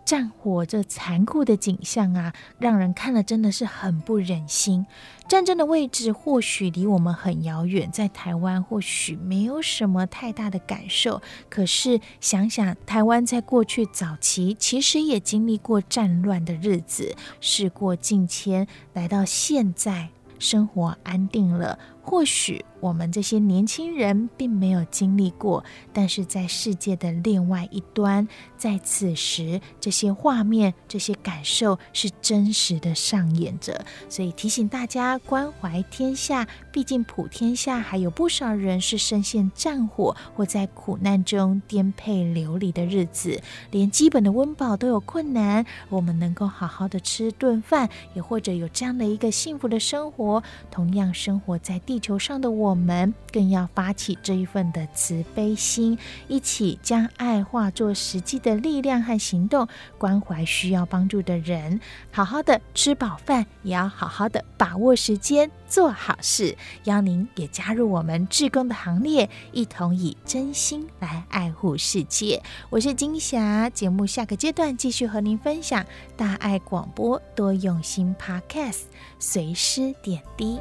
[0.09, 4.87] 战火这残酷的景象啊，让人看了真的是很不忍心。
[5.27, 21.77] 战争的位置或许离我们很遥远，在台湾或许没有什么太大的感受，可是想想台湾在过去早期其实也经历过战乱的日子，事过境迁，来到现在，生活安定了。
[22.01, 33.85] 或许我们这些年轻人并没有经历过，但是在世界的另外一端，在此时，这些画面、这些感受是真实的上演着。
[34.07, 45.65] 所以提醒大家关怀天下，毕竟普天下还有不少人是深陷战火或在苦难中颠沛流离的日子，连基本的温饱都有困难。
[45.89, 55.97] 我们能够好好的吃顿饭，也或者有这样的一个幸福的生活，同样生活在地球上的我们，更要发起这一份的慈悲心，
[56.27, 66.55] 一起将爱化作实际的力量和行动，关怀需要帮助的人，好好的吃饱饭，也要好好的把握时间做好事。
[66.83, 72.39] 邀您也加入我们志工的行列，一同以真心来爱护世界。
[72.69, 75.83] 我是金霞，节目下个阶段继续和您分享
[76.15, 78.81] 大爱广播多用心 Podcast，
[79.17, 80.59] 随师点滴。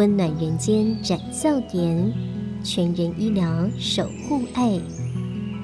[0.00, 2.10] 温暖人间展笑颜，
[2.64, 4.80] 全人医疗守护爱，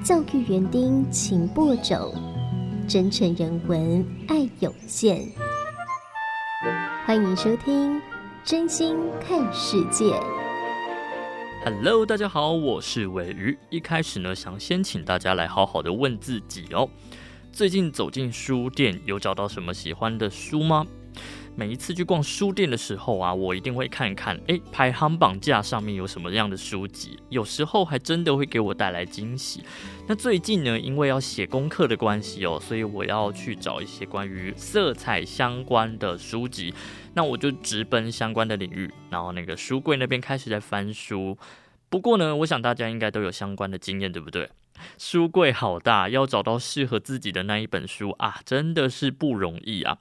[0.05, 2.13] 教育园丁勤播种，
[2.87, 5.27] 真诚人文爱涌现。
[7.03, 7.95] 欢迎收听
[8.43, 10.13] 《真心看世界》。
[11.65, 13.57] Hello，大家好，我是尾鱼。
[13.71, 16.87] 一开始呢，想先请大家来好好的问自己哦。
[17.51, 20.85] 最近走进书店，有找到什么喜欢的书吗？
[21.59, 27.17] 每一次去逛书店的时候啊，我一定会看看，诶，排行榜架上面有什么样的书籍。
[27.29, 29.63] 有时候还真的会给我带来惊喜。
[30.05, 36.71] 那最近呢，因为要写功课的关系哦，所以我要去找一些关于色彩相关的书籍。
[37.15, 41.35] 那我就直奔相关的领域，然后那个书柜那边开始在翻书。
[41.89, 44.47] 不过呢，我想大家应该都有相关的经验，对不对？
[44.97, 49.97] 书柜好大，要找到适合自己的那一本书啊，真的是不容易啊。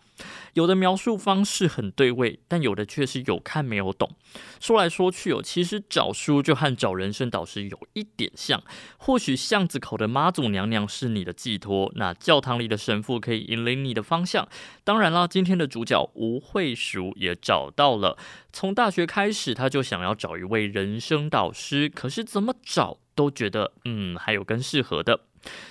[0.55, 4.17] 有的描述方式很对味，但有的却是有看没有懂。
[4.59, 8.63] 说来说去哦，其实找书就和找人生导师有一点像。
[8.97, 14.49] 或许巷子口的妈祖娘娘是你的寄托，那教堂里的神父可以引领你的方向。
[14.85, 18.17] 当然啦，今天的主角吴慧淑也找到了。
[18.53, 22.99] 从大学开始，他就想要找一位人生导师，可是怎么找？
[23.17, 25.23] 都觉得嗯，还有更适合的。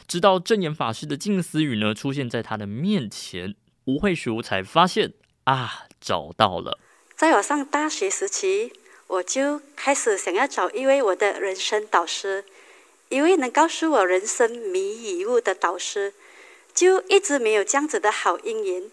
[0.07, 3.55] 直到证严法师的静思语呢出现在他的面前，
[3.85, 5.13] 吴慧淑才发现
[5.45, 6.79] 啊，找到了。
[7.15, 8.73] 在我上大学时期，
[9.07, 12.43] 我就开始想要找一位我的人生导师，
[13.09, 16.13] 一位能告诉我人生迷与悟的导师，
[16.73, 18.89] 就一直没有这样子的好姻缘。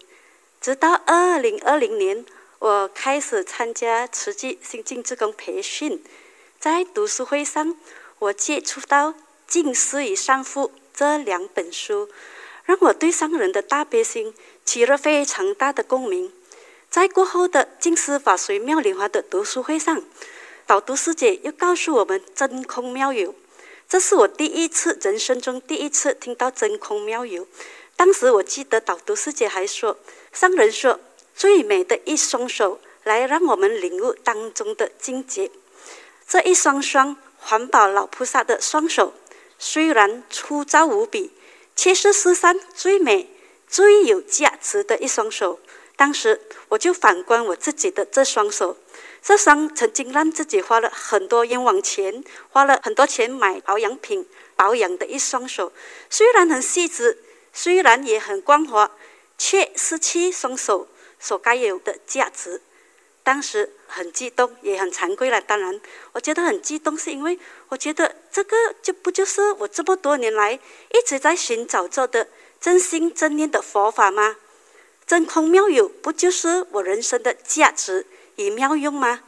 [0.61, 2.25] 直到二零二零年，
[2.59, 6.03] 我开始参加慈济新进职工培训，
[6.59, 7.75] 在读书会上。
[8.23, 9.11] 我接触到
[9.47, 12.07] 《静思与善父》这两本书，
[12.63, 14.33] 让我对上人的大悲心
[14.63, 16.31] 起了非常大的共鸣。
[16.89, 20.01] 在过后的静思法随妙莲华的读书会上，
[20.65, 23.35] 导读师姐又告诉我们真空妙有，
[23.89, 27.45] 这是我第一次人生中第一次听到真空妙有。
[27.97, 29.97] 当时我记得导读师姐还说，
[30.31, 30.97] 上人说
[31.35, 35.51] 最美的一双手来让我们领悟当中的境界，
[36.25, 37.17] 这一双双。
[37.45, 39.13] 环保老菩萨的双手，
[39.59, 41.31] 虽然粗糙无比，
[41.75, 43.29] 却是世上最美、
[43.67, 45.59] 最有价值的一双手。
[45.95, 48.77] 当时我就反观我自己的这双手，
[49.21, 55.71] 这双曾经让自己花了很多冤枉钱、花了很多钱买保养品保养的一双手，
[56.09, 57.19] 虽然很细致，
[57.53, 58.89] 虽然也很光滑，
[59.37, 60.87] 却失去双手
[61.19, 62.61] 所该有的价值。
[63.21, 65.39] 当时很激动，也很惭愧了。
[65.39, 65.79] 当然，
[66.13, 67.37] 我觉得很激动，是因为
[67.69, 72.27] 我觉得这个就不就是我这么多年来一直在寻找着的
[72.59, 74.37] 真心真念的佛法吗？
[75.05, 79.21] 真空妙有，不就是我人生的价值与妙用吗？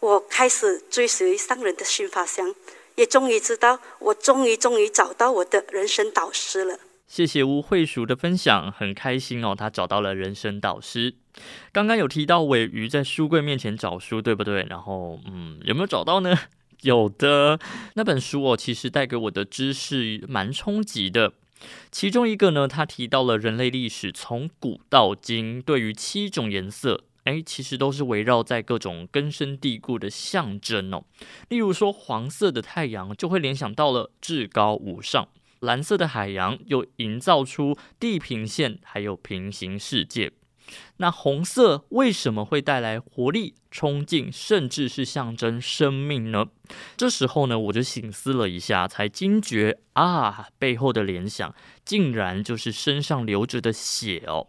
[0.00, 2.54] 我开始追随上人的心法相，
[2.96, 6.78] 也终于知道，我终于终于找到我的人生导师了。
[7.06, 11.14] 谢谢吴慧淑的分享，很开心哦，他找到了人生导师。
[11.72, 14.66] 刚刚有提到尾鱼在书柜面前找书，对不对？
[14.68, 16.36] 然后，嗯，有没有找到呢？
[16.82, 17.58] 有的，
[17.94, 21.34] 那本书哦，其实带给我的知识蛮冲击的。
[21.90, 31.04] 其中一个呢，他提到了人类历史从古到今，对于七种颜色，哎，其实都是围绕在各种根深蒂固的象征哦。
[31.50, 35.28] 例如说，黄色的太阳就会联想到了至高无上。
[35.60, 40.32] 蓝色的海洋又营造出地平线，还有平行世界。
[41.00, 46.44] 那红色为什么会带来活力、冲劲，甚至是象征生命呢？
[46.94, 51.54] 这时候呢，我就醒思了一下，才惊觉啊，背后的联想
[51.86, 54.48] 竟然就是身上流着的血哦。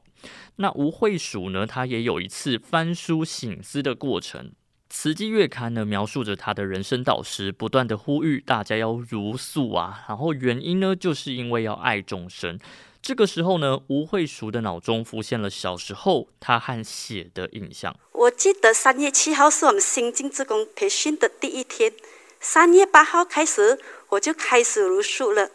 [0.57, 4.51] 那吴慧鼠呢，他也有一次翻书醒思的过程。
[4.89, 12.59] 慈济月刊呢，描述着他的人生导师不断的呼吁大家要如素啊，然后原因呢，就是因为要爱众生。
[13.01, 17.95] 这个时候呢，吴慧淑的脑中浮现了小时候她和血的印象。
[18.11, 21.91] 我记得三月七号是我们新进职工培训的第一天，
[22.39, 23.79] 三月八号开始
[24.09, 25.49] 我就开始茹素了。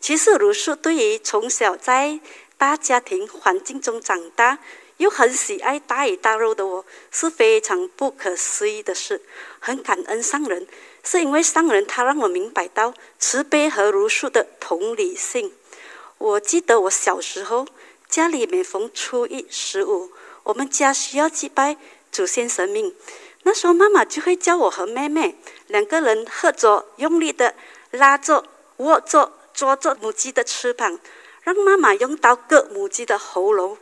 [0.00, 2.18] 其实茹素对于从小在
[2.56, 4.58] 大家庭环境中长大，
[4.96, 9.22] 又很喜爱大鱼大肉的我，是非常不可思议的事。
[9.60, 10.66] 很感恩上人，
[11.04, 15.52] 是因为上人他让我明白到慈悲和茹素的同理性。
[16.18, 17.66] 我记得我小时候，
[18.08, 20.10] 家里每逢初一、十五，
[20.42, 21.76] 我们家需要祭拜
[22.10, 22.94] 祖先神明，
[23.44, 25.36] 那时候妈妈就会叫我和妹妹
[25.68, 27.54] 两个人合作，用力的
[27.92, 28.44] 拉着、
[28.78, 30.98] 握着、抓着母鸡的翅膀，
[31.42, 33.78] 让妈妈用刀割母鸡的喉咙。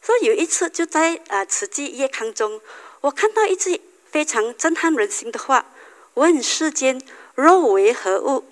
[0.00, 2.60] 所以有一次，就在呃慈济夜康中，
[3.00, 5.66] 我看到一只非常震撼人心的话
[6.14, 7.02] ：“问世间
[7.34, 8.44] 肉为何物？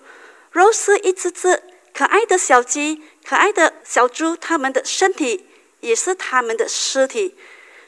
[0.51, 1.63] 肉是一只只
[1.97, 5.47] 可爱的小鸡、可爱的小猪，它们的身体
[5.81, 7.35] 也是它们的尸体，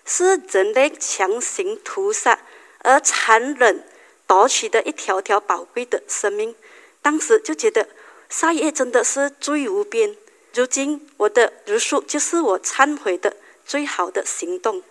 [0.07, 2.39] 是人类强行屠杀
[2.79, 3.85] 而残忍
[4.27, 6.55] 夺取的一条条宝贵的生命。”
[7.03, 7.87] 当时就觉得
[8.31, 10.17] 杀业真的是罪无边。
[10.55, 13.37] 如今我的茹素就是我忏悔的
[13.67, 14.83] 最好的行动。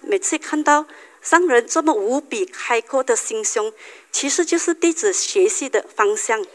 [0.00, 0.86] 每次看到
[1.20, 3.72] 商人这么无比开阔的心胸，
[4.12, 6.46] 其实就是弟子学习的方向。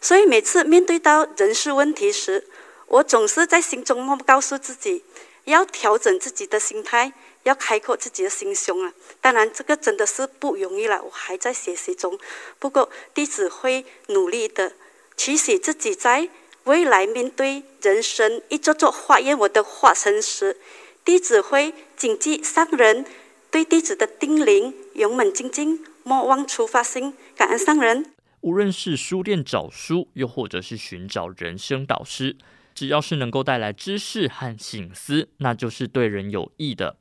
[0.00, 2.46] 所以每次面对到人事问题时，
[2.86, 5.04] 我总是在心中默默告诉自己，
[5.44, 8.92] 要调整自己的心态，要开阔自己的心胸啊！
[9.20, 12.18] 当然，这个真的是不容易了，我还在学习中。
[12.58, 14.72] 不过，弟子会努力的，
[15.16, 16.28] 期许自己在
[16.64, 20.56] 未来面对人生一座座化验我的化身时，
[21.04, 23.04] 弟子会谨记上人
[23.50, 28.12] 对弟子的叮咛，勇猛精进，莫忘初发心，感恩上人。
[28.40, 32.36] 无论是书店找书，又或者是寻找人生导师，
[32.74, 36.96] 只要是能够带来知识和醒思，那就是对人有益的。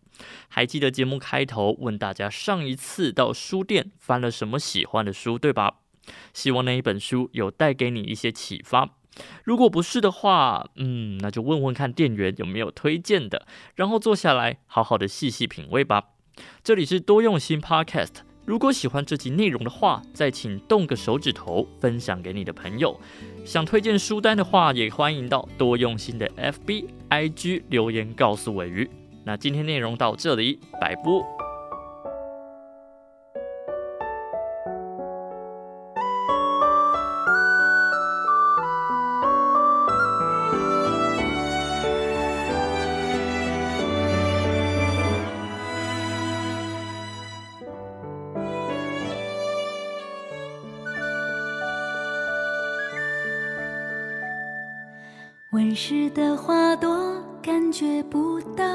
[0.48, 5.76] 还记得节目开头问大家上一次到书店翻了什么喜欢的书，对吧？
[6.34, 8.96] 希望那一本书有带给你一些启发。
[9.44, 16.06] 如果不是的话，嗯，那就问问看店员有没有推荐的，然后坐下来好好的细细品味吧。
[16.64, 18.18] 这里是多用心 Podcast，
[18.48, 22.98] 如果喜欢这集内容的话，再请动个手指头分享给你的朋友。
[23.44, 28.90] 想推荐书单的话，也欢迎到多用心的 FB、IG 留言告诉尾鱼。
[29.26, 31.37] 那今天内容到这里，拜拜。
[55.80, 58.66] 时的花朵感觉不到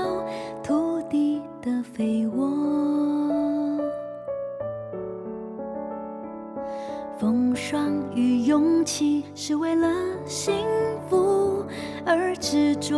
[0.62, 2.48] 土地的肥沃，
[7.18, 9.92] 风霜与勇气是为了
[10.24, 10.54] 幸
[11.10, 11.64] 福
[12.06, 12.96] 而执着。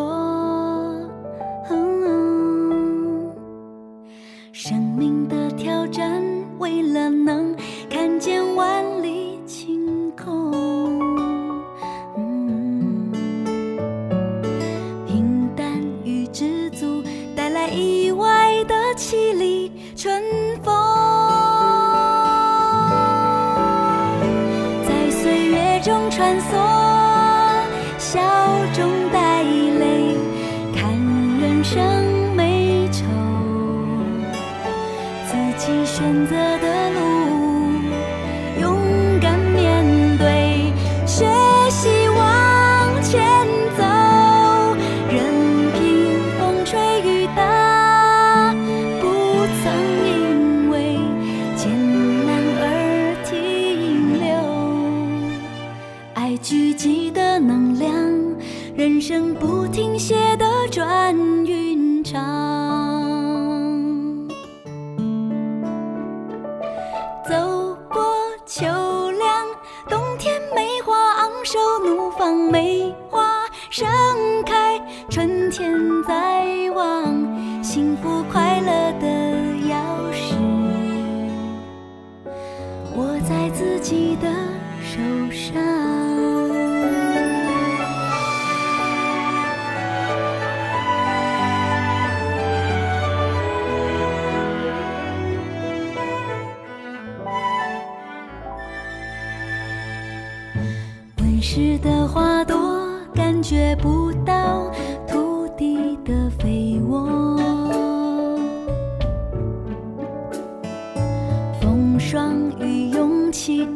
[4.52, 6.22] 生命的挑战，
[6.58, 7.56] 为了能
[7.88, 8.84] 看见万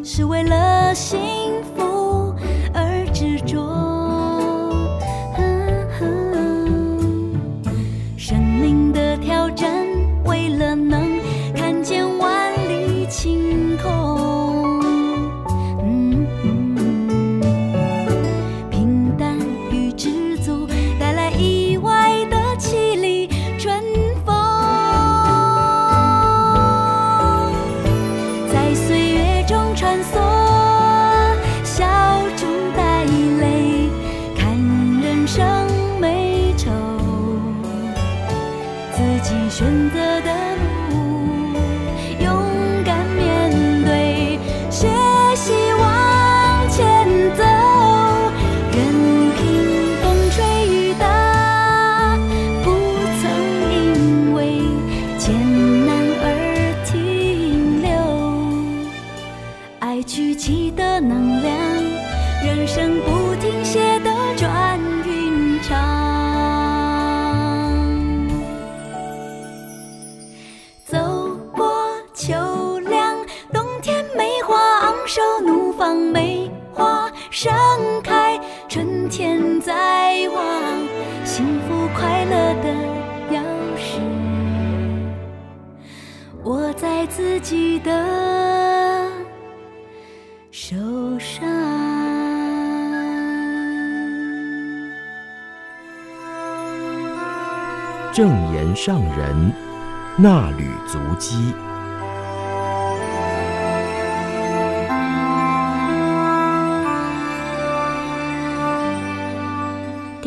[0.05, 1.38] 是为了心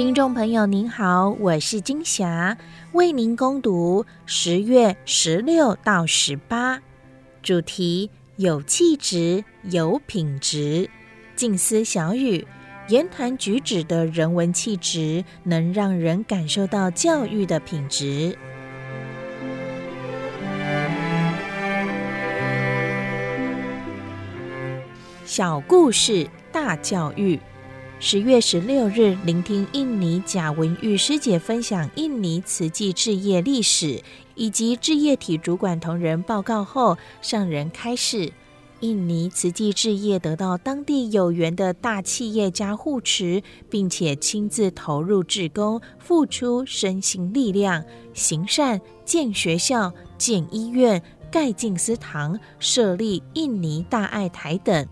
[0.01, 2.57] 听众朋友您好，我是金霞，
[2.91, 6.81] 为您攻读十月十六到十八，
[7.43, 10.89] 主题有气质、有品质，
[11.35, 12.47] 静思小语。
[12.87, 18.35] 言谈举止的人文气质，能让人感受到教育的品质。
[25.25, 27.39] 小故事大教育。
[28.03, 34.01] 十月十六日，聆听印尼贾文玉师姐分享印尼慈济志业历史
[34.33, 38.33] 以及志业体主管同仁报告后，上人开示。
[38.79, 47.85] 印尼慈济志业得到当地有缘的大企业家护持，并且亲自投入志工，付出身心力量，
[48.15, 50.99] 行善、建学校、建医院、
[51.31, 54.87] 盖静思堂、设立印尼大爱台等。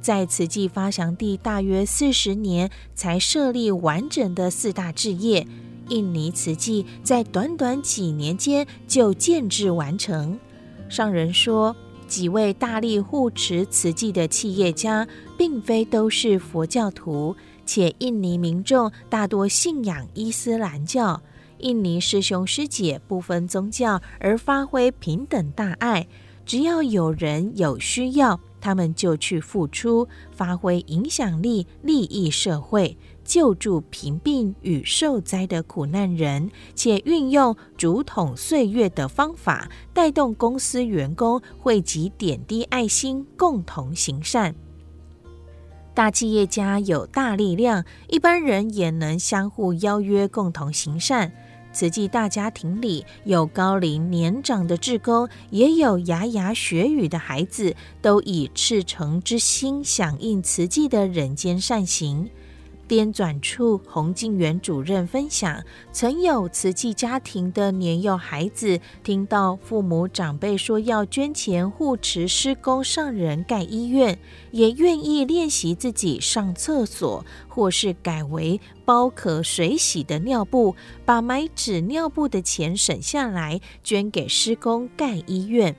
[0.00, 5.46] 在慈济发祥地大约四十年，才设立完整的四大志业。
[5.88, 10.38] 印尼慈济在短短几年间就建制完成。
[10.88, 11.74] 上人说。
[12.10, 15.06] 几位大力护持慈济的企业家，
[15.38, 21.22] 并非都是佛教徒，且印尼民众大多信仰伊斯兰教。
[21.58, 26.08] 印尼师兄师姐不分宗教而发挥平等大爱，
[26.44, 32.96] 只要有人有需要，他们就去付出，发挥影响力，利益社会。
[33.22, 44.52] 救助贫病与受灾的苦难人，且运用竹筒岁月的方法，带动公司员工汇集点滴爱心，共同行善。
[45.94, 51.32] 大企业家有大力量，一般人也能相互邀约，共同行善。
[51.72, 62.28] 慈济大家庭里有高龄年长的志工，也有牙牙学语的孩子，都以赤诚之心响应慈济的人间善行。
[62.90, 65.62] 编纂处洪静元主任分享，
[65.92, 74.18] 曾有慈济家庭的年幼孩子，听到父母长辈说要捐钱护持施工上人盖医院，
[74.50, 80.74] 也愿意练习自己上厕所，或是改为包可水洗的尿布，
[81.04, 85.76] 把买纸尿布的钱省下来，捐给施工盖医院。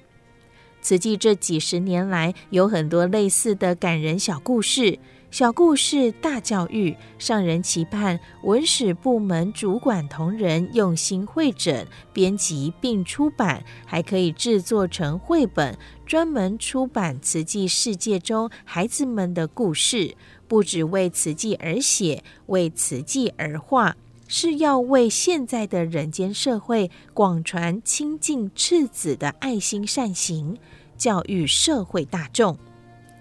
[0.81, 4.97] 慈济这几十年来，有很多类似的感人小故事。
[5.31, 20.17] 小故事大教育，上人期盼文史部门主管同仁用心汇整、编辑并出版，还可以制作成绘本，专门出版慈济世界中孩子们的故事。
[20.49, 23.95] 不只为慈济而写，为慈济而画，
[24.27, 30.57] 是要为现在的人间社会广传清净赤子的爱心善行，
[30.97, 32.57] 教育社会大众。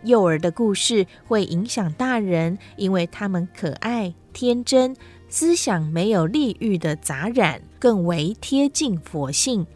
[0.04, 4.96] 幼儿的故事会影响大人，因为他们可爱、天真，
[5.28, 9.66] 思想没有利欲的杂染，更为贴近佛性。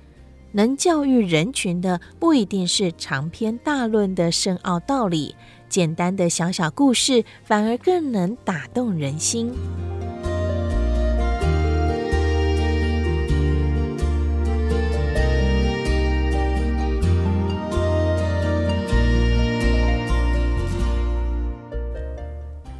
[0.53, 5.35] 能教育人群的，不一定是长篇大论的深奥道理，
[5.69, 9.53] 简单的小小故事，反而更能打动人心。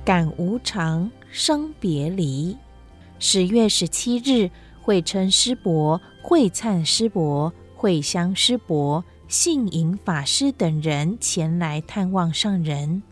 [0.05, 2.55] 感无常，生别离。
[3.19, 4.51] 十月十七日，
[4.83, 13.03] 慧称师伯、慧灿师伯、慧香师伯、信盈法师等人前来探望上人。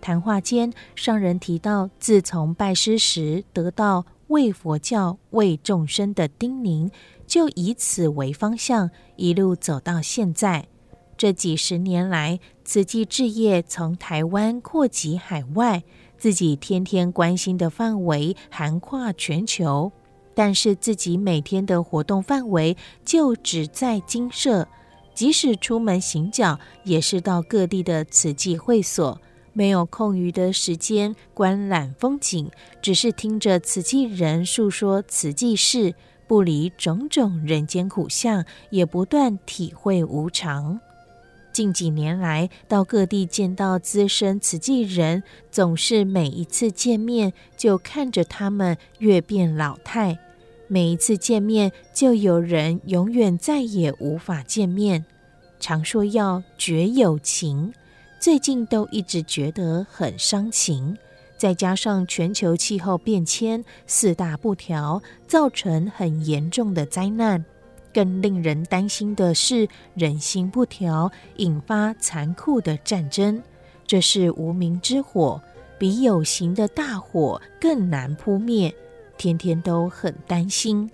[0.00, 6.90] 谈话间，上人提到，自从拜师时得到为佛教、为众生的叮咛，
[7.28, 10.66] 就以此为方向，一路走到现在。
[11.16, 15.84] 这几十年来，慈济置业从台湾扩及海外。
[16.20, 19.90] 自己天天关心的范围涵跨全球，
[20.34, 24.68] 但是自己每天的活动范围就只在精舍，
[25.14, 29.18] 即使出门行脚，也是到各地的慈济会所，
[29.54, 32.50] 没有空余的时间观览风景，
[32.82, 35.94] 只是听着慈济人诉说慈济事，
[36.26, 40.78] 不离种种人间苦相，也不断体会无常。
[41.52, 50.18] 近几年来，到各地见到资深慈济人，总是每一次见面就看着他们越变老态，
[50.68, 55.04] 每一次见面就有人永远再也无法见面，
[55.58, 57.72] 常说要绝友情，
[58.20, 60.96] 最近都一直觉得很伤情。
[61.36, 67.42] 再加上全球气候变迁四大不调，造成很严重的灾难。
[67.92, 73.42] 更令人担心的是，人心不调，引发残酷的战争。
[73.86, 75.40] 这是无名之火，
[75.78, 78.74] 比有形的大火更难扑灭，
[79.16, 80.90] 天天都很担心。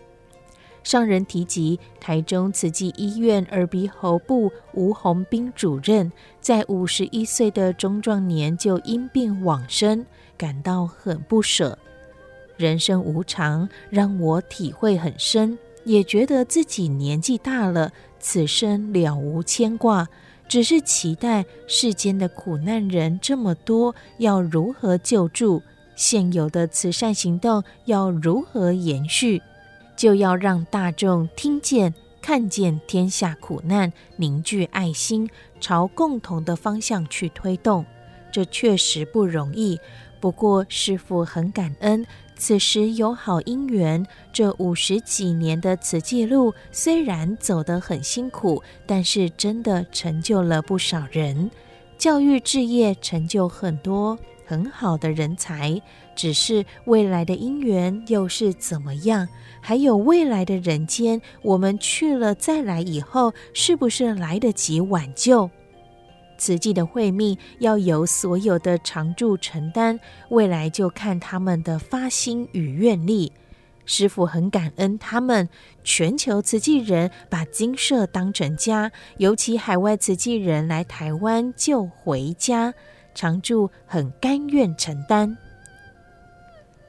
[0.83, 10.07] 上人提及，台中慈济医院耳鼻喉部吴宏斌主任，在五十一岁的中壮年就因病往生。
[10.39, 11.79] 感到很不舍，
[12.59, 20.09] 人生无常，让我体会很深，也觉得自己年纪大了，此生了无牵挂，
[20.49, 25.63] 只是期待世间的苦难人这么多，要如何救助？
[25.95, 29.41] 现有的慈善行动要如何延续？
[29.97, 35.31] 就要让大众听见、看见天下苦难，凝聚爱心，
[35.61, 37.87] 朝共同的方向去推动，
[38.33, 39.79] 这确实不容易。
[40.21, 42.05] 不过，师父很感恩，
[42.37, 44.07] 此时有好姻缘。
[44.33, 51.51] 这五十几年的慈济路虽然走得很辛苦，但是真的成就了不少人，
[51.97, 55.81] 教育事业成就很多很好的人才。
[56.15, 59.29] 只是未来的姻缘又是怎么样？
[59.61, 65.51] 还有未来的人间，我们去了再来以后，是不是来得及挽救？
[66.39, 73.33] 慈济的慧命要由所有的常住承担，未来就看他们的发心与愿力。
[73.85, 75.49] 师父很感恩他们，
[75.85, 82.75] 全球慈济人把精舍当成家，尤其海外慈济人来台湾就回家，
[83.15, 85.39] 常住很甘愿承担。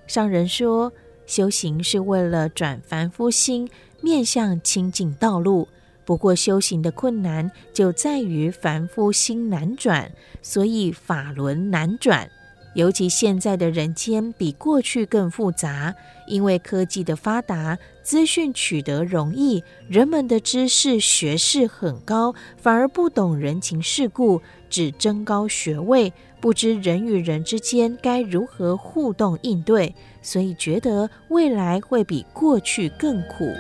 [0.08, 0.92] 上人说，
[1.28, 3.70] 修行是为了转凡夫心，
[4.02, 5.68] 面向清净道路。
[6.08, 10.10] 不过修行的困难就在于凡夫心难转，
[10.42, 12.30] 所以法轮难转。
[12.76, 15.94] 尤其现在的人间比过去更复杂，
[16.28, 33.52] 因为科技的发达，资讯取得容易，人们的知识学识很高，反而不懂人情世故，只争高学位，不知人与人之间该如何互动应对，所以觉得未来会比过去更苦。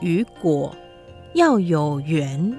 [0.00, 0.74] 与果
[1.34, 2.58] 要有缘。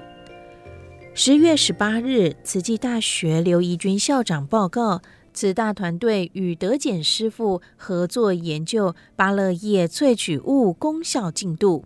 [1.14, 5.02] 十月十八日，慈济大学刘怡君校长报告，
[5.34, 11.84] 慈大团队与德俭师傅合作研究芭乐叶萃取物功效进度。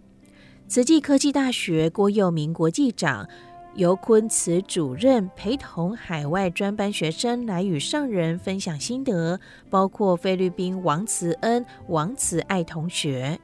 [0.69, 3.29] 慈济科技大学郭佑明国际长、
[3.75, 9.41] 游坤慈主任陪同海外专班学生来与上人分享心得，
[9.71, 13.39] 包括菲律宾王慈恩、王慈爱同学。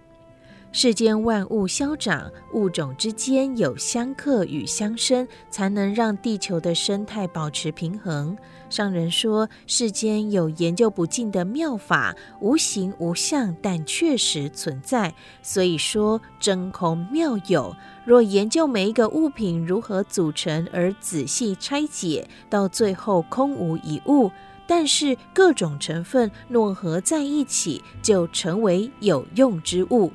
[0.74, 8.34] 世间万物消长，物种之间有相克与相生，才能让地球的生态保持平衡。
[8.70, 15.14] 上人说，世间有研究不尽的妙法，无形无相，但确实存在。
[15.42, 17.76] 所以说，真空妙有。
[18.06, 24.30] 若研究每一个物品如何组成，而仔细拆解，到最后空无一物，
[24.66, 30.10] 但是各种成分络合在一起，就成为有用之物。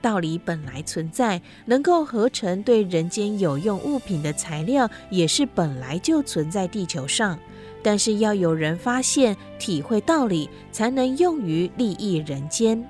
[0.00, 7.38] 道理本来存在，能够合成对人间有用物品的材料，也是本来就存在地球上。
[7.82, 12.84] 但是要有人发现、体会道理，才能用于利益人间。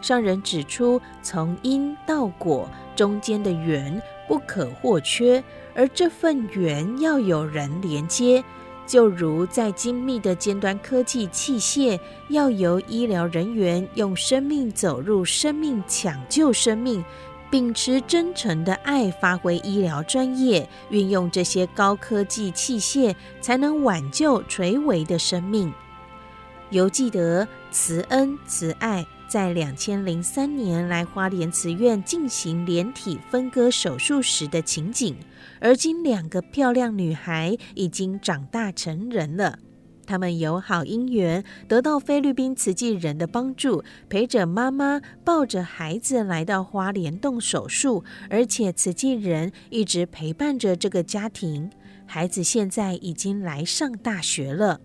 [0.00, 5.42] 上人指出，从因到果中间的缘不可或缺，
[5.74, 8.42] 而这份缘要有人连接。
[8.90, 11.96] 就如在精密的尖端科技器械，
[12.28, 17.04] 要由医疗人员用生命走入生命，抢救生命，
[17.48, 25.72] 秉持真诚的爱，发挥医疗专业，运用这些高科技器械，才能挽救垂危的生命。
[26.70, 29.06] 犹记得慈恩慈爱。
[29.28, 35.14] 在两千零三年来花莲慈院进行连体分割手术时的情景，
[35.60, 39.58] 而今两个漂亮女孩已经长大成人了。
[40.06, 51.70] 她们有好姻缘，得到菲律宾慈济人的帮助，陪着妈妈抱着孩子来到花莲动手术，而且慈济人一直陪伴着这个家庭。
[52.06, 54.80] 孩子现在已经来上大学了。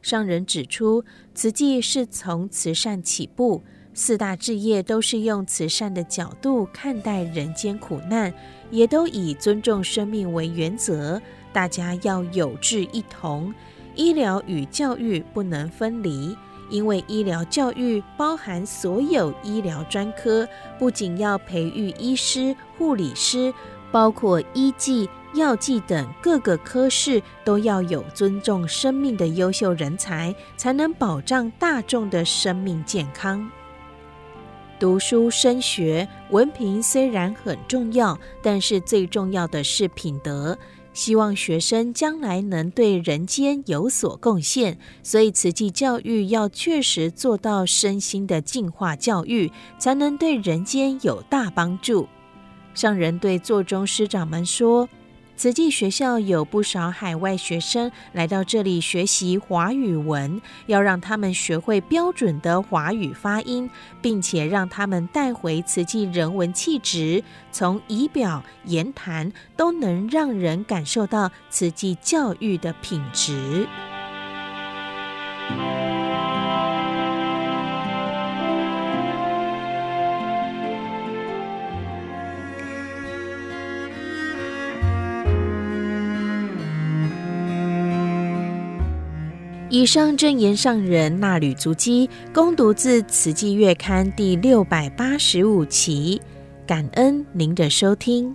[0.00, 3.64] 上人指出，慈济是从慈善起步，
[3.98, 8.30] 四大志业都是用慈善的角度看待人间苦难，
[8.70, 11.20] 也都以尊重生命为原则。
[11.50, 13.54] 大家要有志一同，
[13.94, 16.36] 医疗与教育不能分离，
[16.68, 20.46] 因为医疗教育包含所有医疗专科，
[20.78, 23.52] 不仅要培育医师、护理师，
[23.90, 25.08] 包括医技。
[25.34, 33.46] 药剂等各个科室都要有尊重生命的优秀人才，才能保障大众的生命健康。
[34.78, 40.56] 读书升学，文凭虽然很重要，但是最重要的是品德。
[40.92, 52.08] 希望学生将来能对人间有所贡献，所以慈济教育要确实做到身心的净化教育，才能对人间有大帮助。
[52.74, 54.88] 上人对座中师长们说。
[55.36, 63.68] 慈济学校有不少海外学生来到这里学习华语文，要让他们学会标准的华语发音，
[64.00, 67.22] 并且让他们带回慈济人文气质，
[67.52, 73.68] 从仪表、言谈都能让人感受到慈济教育的品质。
[89.68, 96.22] 以上正言上人纳履足迹，攻读自《慈济月刊》第六百八十五期，
[96.64, 98.32] 感恩您的收听。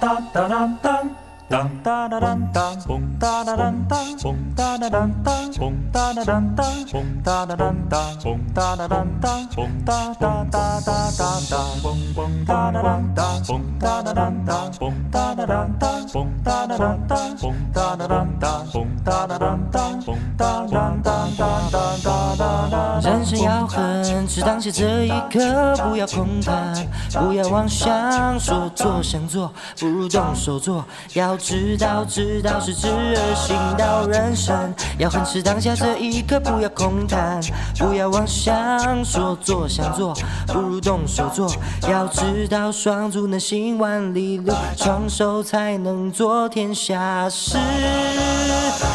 [0.00, 1.04] 哒啦哒哒啦哒。
[1.50, 23.00] 当当当当当，嘣当当当当，嘣当当当当，嘣当当当当，嘣当当当当，嘣当当当当，嘣当当当当当当，嘣嘣当当当当，嘣当当当当，嘣当当当当，嘣当当当当，嘣当当当当，嘣当当当当，嘣当当当当当当当。
[23.00, 23.80] 人生要狠，
[24.28, 26.74] 只当下这一刻，不要空谈，
[27.14, 31.36] 不要妄想，说做想做，不如动手做，要。
[31.48, 34.54] 知道，知道是知而行道，人生
[34.98, 37.40] 要狠，是当下这一刻，不要空谈，
[37.78, 40.12] 不要妄想，说做想做，
[40.48, 41.50] 不如动手做。
[41.88, 47.56] 要知道，双足能行万里路，双手才能做天下事。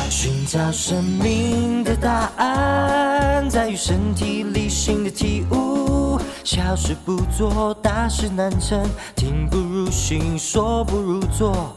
[0.10, 6.20] 寻找生命的答案，在于身体力行的体悟。
[6.44, 11.74] 小事不做，大事难成，听不如行，说不如做。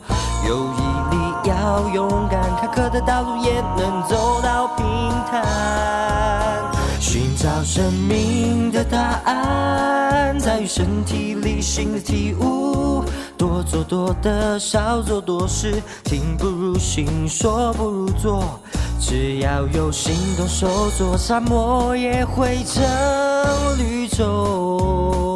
[0.49, 0.80] 有毅
[1.12, 4.84] 力，要勇敢，坎坷的道路也能走到平
[5.30, 6.72] 坦。
[6.99, 13.05] 寻找生命的答案，在于身体力行的体悟。
[13.37, 18.59] 多做多得，少做多失，听不如行，说不如做。
[18.99, 20.66] 只要有心动手
[20.97, 22.82] 做，沙漠也会成
[23.78, 25.36] 绿洲。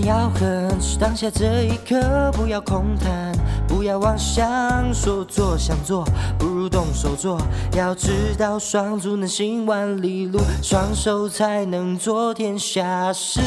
[0.00, 3.32] 要狠，是当下这一刻，不要空谈，
[3.66, 6.04] 不要妄想，说做想做，
[6.38, 7.40] 不如动手做。
[7.76, 13.40] 要知道，双足能行万里路，双手才能做天下事。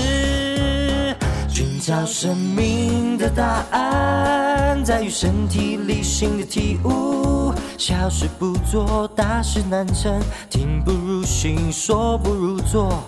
[1.50, 7.37] 寻找生命的答案，在于身体力行的体悟。
[7.78, 10.20] 小事不做，大事难成，
[10.50, 13.04] 听不如行，说不如做。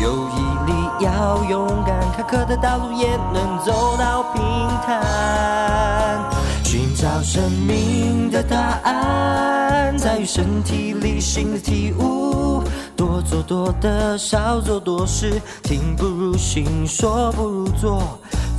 [0.00, 4.42] 有毅力，要勇敢，坎坷的道路也能走到平
[4.86, 6.20] 坦。
[6.62, 12.62] 寻找生命的答案，在于身体力行的体悟。
[12.96, 18.00] 多做多得，少做多失，听不如行，说不如做。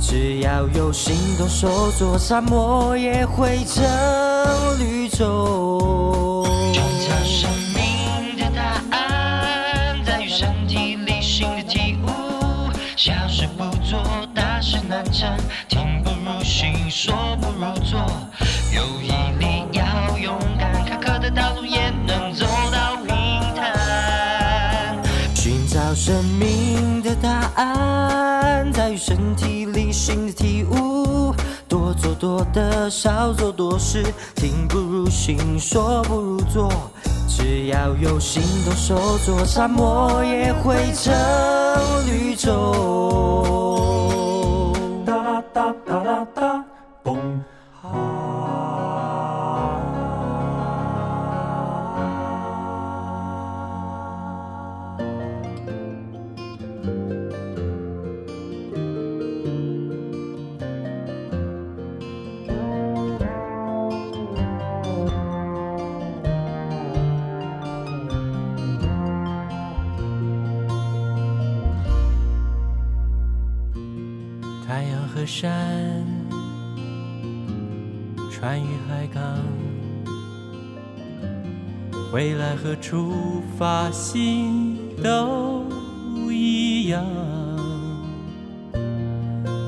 [0.00, 3.82] 只要有心动手做，沙漠也会成
[4.78, 12.08] 绿走，寻找生命的答案，在于身体力行的体悟。
[12.96, 14.02] 小事不做，
[14.34, 15.30] 大事难成，
[15.68, 18.00] 听不如行，说不如做。
[18.74, 23.14] 有毅力，要勇敢，坎坷的道路也能走到平
[23.54, 25.00] 坦。
[25.36, 30.83] 寻找生命的答案，在于身体力行的体悟。
[32.14, 34.02] 多的，少做多事，
[34.34, 36.70] 听不如行，说不如做。
[37.26, 41.12] 只要有心动手做，沙漠也会成
[42.06, 42.52] 绿洲。
[45.04, 46.53] 哒哒哒哒哒
[75.26, 76.04] 山，
[78.30, 79.22] 穿越海港，
[82.12, 85.64] 回来和出发心都
[86.30, 87.04] 一样。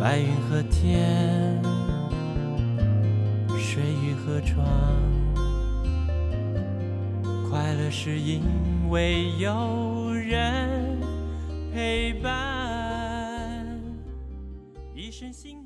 [0.00, 1.60] 白云和天，
[3.58, 4.64] 水与河床，
[7.48, 8.42] 快乐是因
[8.90, 11.00] 为有人
[11.72, 12.55] 陪伴。
[15.26, 15.65] 一身行